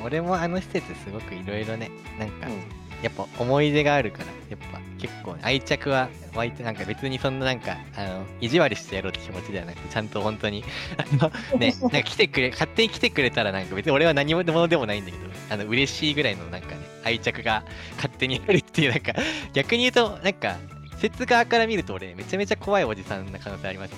[0.05, 10.65] 俺もあの施設すごくいろいろね、なんか、うんやっぱ思い出があるから、やっぱ結構愛着は湧いて、なんか別にそんななんか、あの、意地悪してやろうって気持ちではなくて、ちゃんと本当に、
[10.97, 17.65] あの、ね、なんか来てくれ、勝手に来てくれたらなんか別に俺は何者でもないんだけど、あの、嬉しいぐらいのなんかね、愛着が
[17.97, 19.15] 勝手にあるっていう、なんか、
[19.55, 20.59] 逆に言うと、なんか、
[20.97, 23.97] 施設側から見ると俺、めちゃめちゃ怖いおじさんな可能性ありますね、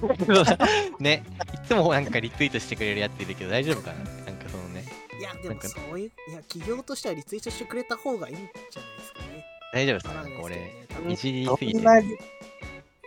[0.00, 0.22] これ。
[0.98, 1.22] ね、
[1.54, 3.98] いつもなんかリツイートしてくれるやついるけど大丈夫かな？
[3.98, 4.21] なんかそのね、いや、
[5.42, 8.52] でもなんかそういう、いや、企業としてはリツイートしてくれた方がいいんじゃない
[8.98, 9.44] ですかね。
[9.72, 10.22] 大丈夫ですか？
[10.48, 10.86] ね。
[10.88, 11.78] 多分いじりどすぎて。
[11.80, 12.02] んな、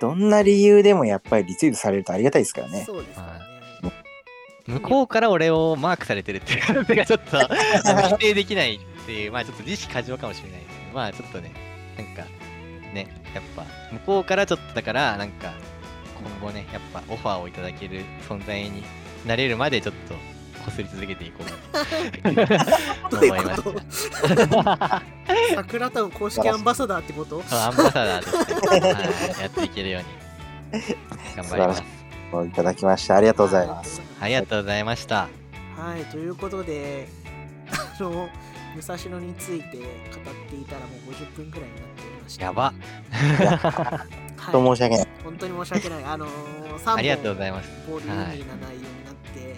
[0.02, 2.84] どんな理由でもやっぱりリツイートされるとありがたいですからね。
[2.86, 3.46] そうですからね。
[4.68, 7.38] 向こうから俺をマークされてるっていう可能性がちょっと
[8.18, 11.52] 否定できないっていう、まあちょっと自意識過剰かもしれないですけど、まあちょっとね、
[11.98, 12.24] なんか、
[12.94, 15.54] ね、やっぱ向こうからちょっとだから、なんか、
[16.42, 18.84] 今後ね、やっぱオファーをいただける存在に
[19.28, 20.16] なれるまでちょっと
[20.66, 21.54] こすり続けていこうか
[23.10, 23.18] と？
[23.18, 25.04] 思いました。
[25.56, 27.44] 桜タウン公式アンバサダーってこと？
[27.52, 30.02] アンバサダーとして、はい、やっていけるよう
[30.76, 30.84] に
[31.36, 31.84] 頑張ります。
[32.48, 34.02] いただきましてありがとうございます。
[34.20, 35.30] ありがとうございました。
[35.78, 37.08] はい、ということで、
[37.72, 38.28] あの、
[38.76, 39.90] 武蔵野について語っ
[40.50, 42.46] ていたらもう50分くらいになっておりました。
[42.46, 42.74] やば。
[43.12, 45.08] はい、と申し訳ない。
[45.24, 46.04] 本当に申し訳ない。
[46.04, 46.30] あのー、
[46.78, 47.70] 3ありがとうご本ざいます。
[47.90, 49.56] ボリューミーな内容になって、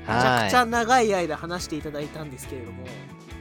[0.00, 0.48] めちゃはい。
[0.48, 2.84] くちゃ長い間話していただいたんですけれども、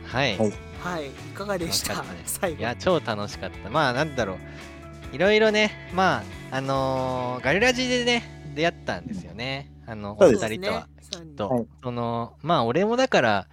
[0.05, 0.38] はい。
[0.38, 0.53] はい
[0.84, 2.03] はい、いかがでした？
[2.26, 2.60] 最後。
[2.60, 3.70] いや、超楽しかった。
[3.70, 5.16] まあ、なんだろう。
[5.16, 8.24] いろいろね、まあ、あのーガルラジでね、
[8.55, 9.72] 出会ったんですよね。
[9.88, 10.88] あの、お二人とは。
[11.12, 13.47] 三人と、はいその、まあ、俺もだから、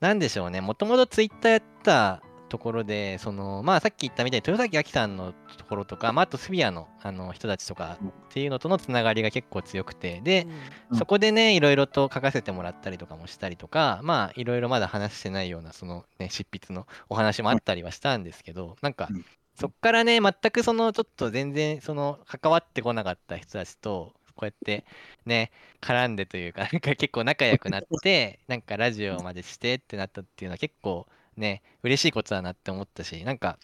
[0.00, 7.98] なんでしょうね、もともとツイッターやったところで、そのまあ、さっき言ったみたいに豊崎亜紀さんのところとか、まあ、あとスビアのあの人たちとか
[8.30, 10.46] っていうのとのつながりが結構強くて、で、
[10.90, 10.98] うん。
[10.98, 19.24] そこでね、いろいろと書かせてもらったりとかもしたりとか、まあ、いろいろまだ話してないような、そのね、執筆のお話もあったりはしたんですけど、なんかうん、
[19.56, 24.86] そっからね、全くその、ちょっと全然、その、関わってこなかった人たちと、こうやって
[25.26, 25.50] ね、
[25.82, 31.06] 絡んでというか、なんか結構仲良くなって、 なんかラジオまでしてってなったっていうのは結構
[31.36, 33.58] ね、嬉しいことだなって思ったし、なんか、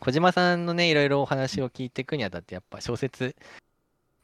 [0.00, 3.34] 小島さんのね、いろいろお話を聞いていくにあたって、やっぱ小説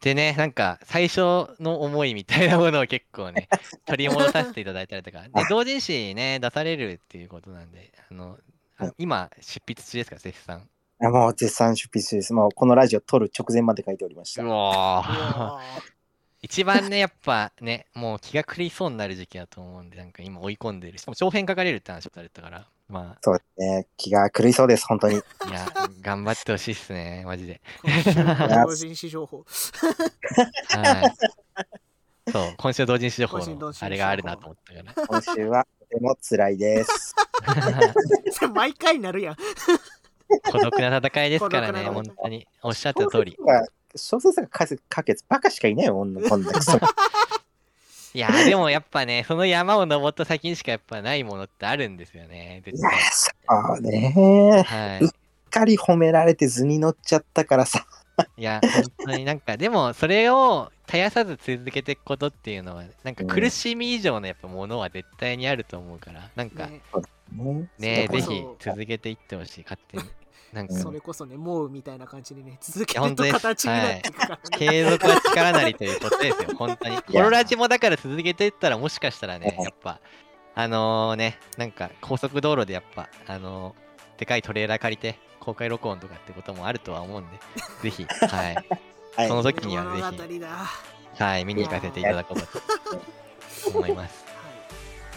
[0.00, 1.20] でね、なんか最初
[1.60, 3.48] の思いみたいなものを結構ね、
[3.84, 8.38] 取り戻させていただいたりとか、で同人誌ね、出されるっていうことなんで、あの、
[8.76, 10.68] あはい今、執筆中ですか、絶賛。
[11.00, 12.32] あもう絶賛出筆です。
[12.32, 14.42] もうこのラジオ撮る直前まで書いておりました。
[14.42, 15.60] うわ
[16.40, 20.98] 一番ね、やっぱね、もう気が狂いそうになる時期だと思うんで、なんか今追い込んでる。
[20.98, 23.86] しかも長編書かれるって話をされたから、まそうですね。
[23.96, 25.20] 気が狂いそうです、本当に。
[25.40, 25.66] あ、いや、
[26.00, 27.60] 頑張ってほしいっすね、マジで。
[28.64, 29.44] 同人誌情報。
[30.68, 31.14] は
[32.26, 32.30] い。
[32.30, 35.06] そう、今週同人誌情報の今週同人誌情報あれがあるなと思ったから。
[35.06, 37.14] 今週はとても辛いです。
[38.54, 39.36] 毎回なるやん。
[40.52, 42.46] 孤独な戦いですからね、本当に。
[42.62, 43.36] おっしゃった通り。
[43.94, 46.78] 小説が書け書けずバカしかいないよ、こんなこんなクソ。
[48.14, 53.00] いやー、でもやっぱね、その山を登った先にしかやっぱないものってあるんですよね、絶いや対。
[53.12, 53.30] そ
[53.78, 54.64] うね。
[54.66, 55.04] はい。
[55.04, 55.10] うっ
[55.50, 57.86] かり褒められて図に乗っちゃったからさ。
[58.36, 66.80] いや、本当になんか、でもそれを絶やさず続けていくことっていうのは、なんか苦しみ以上のやっぱものは絶対にあると思うから、なんかね
[67.78, 70.02] ねぜひ続けていってほしい、勝手に。
[70.52, 74.40] なんか、それこそね、もうみたいな感じでね、続けいや本当ですると形になっていくからね。
[74.50, 77.02] 継続は力なりということですよ、本当に。
[77.02, 80.00] コロラジもだから続けていったら、もしかしたらね、やっぱ、
[80.54, 83.88] あのね、なんか高速道路でやっぱ、あのー
[84.18, 87.38] でかいトレーラー借りて、公開録音とかってこともあるとは思うんで、
[87.82, 90.66] ぜひ、はい、はいその時にはぜひ、だ。
[91.18, 94.24] はい、見に行かせていただこうと思います。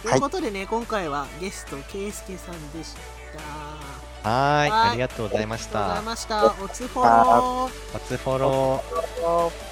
[0.05, 4.10] はい、ということでね、今回はゲスト、ケイスケさんでした。
[4.23, 6.01] はーい、はいありがとうございました。
[6.01, 6.53] ました。
[6.61, 7.93] おつフォロー。
[7.93, 9.70] 初フォロー。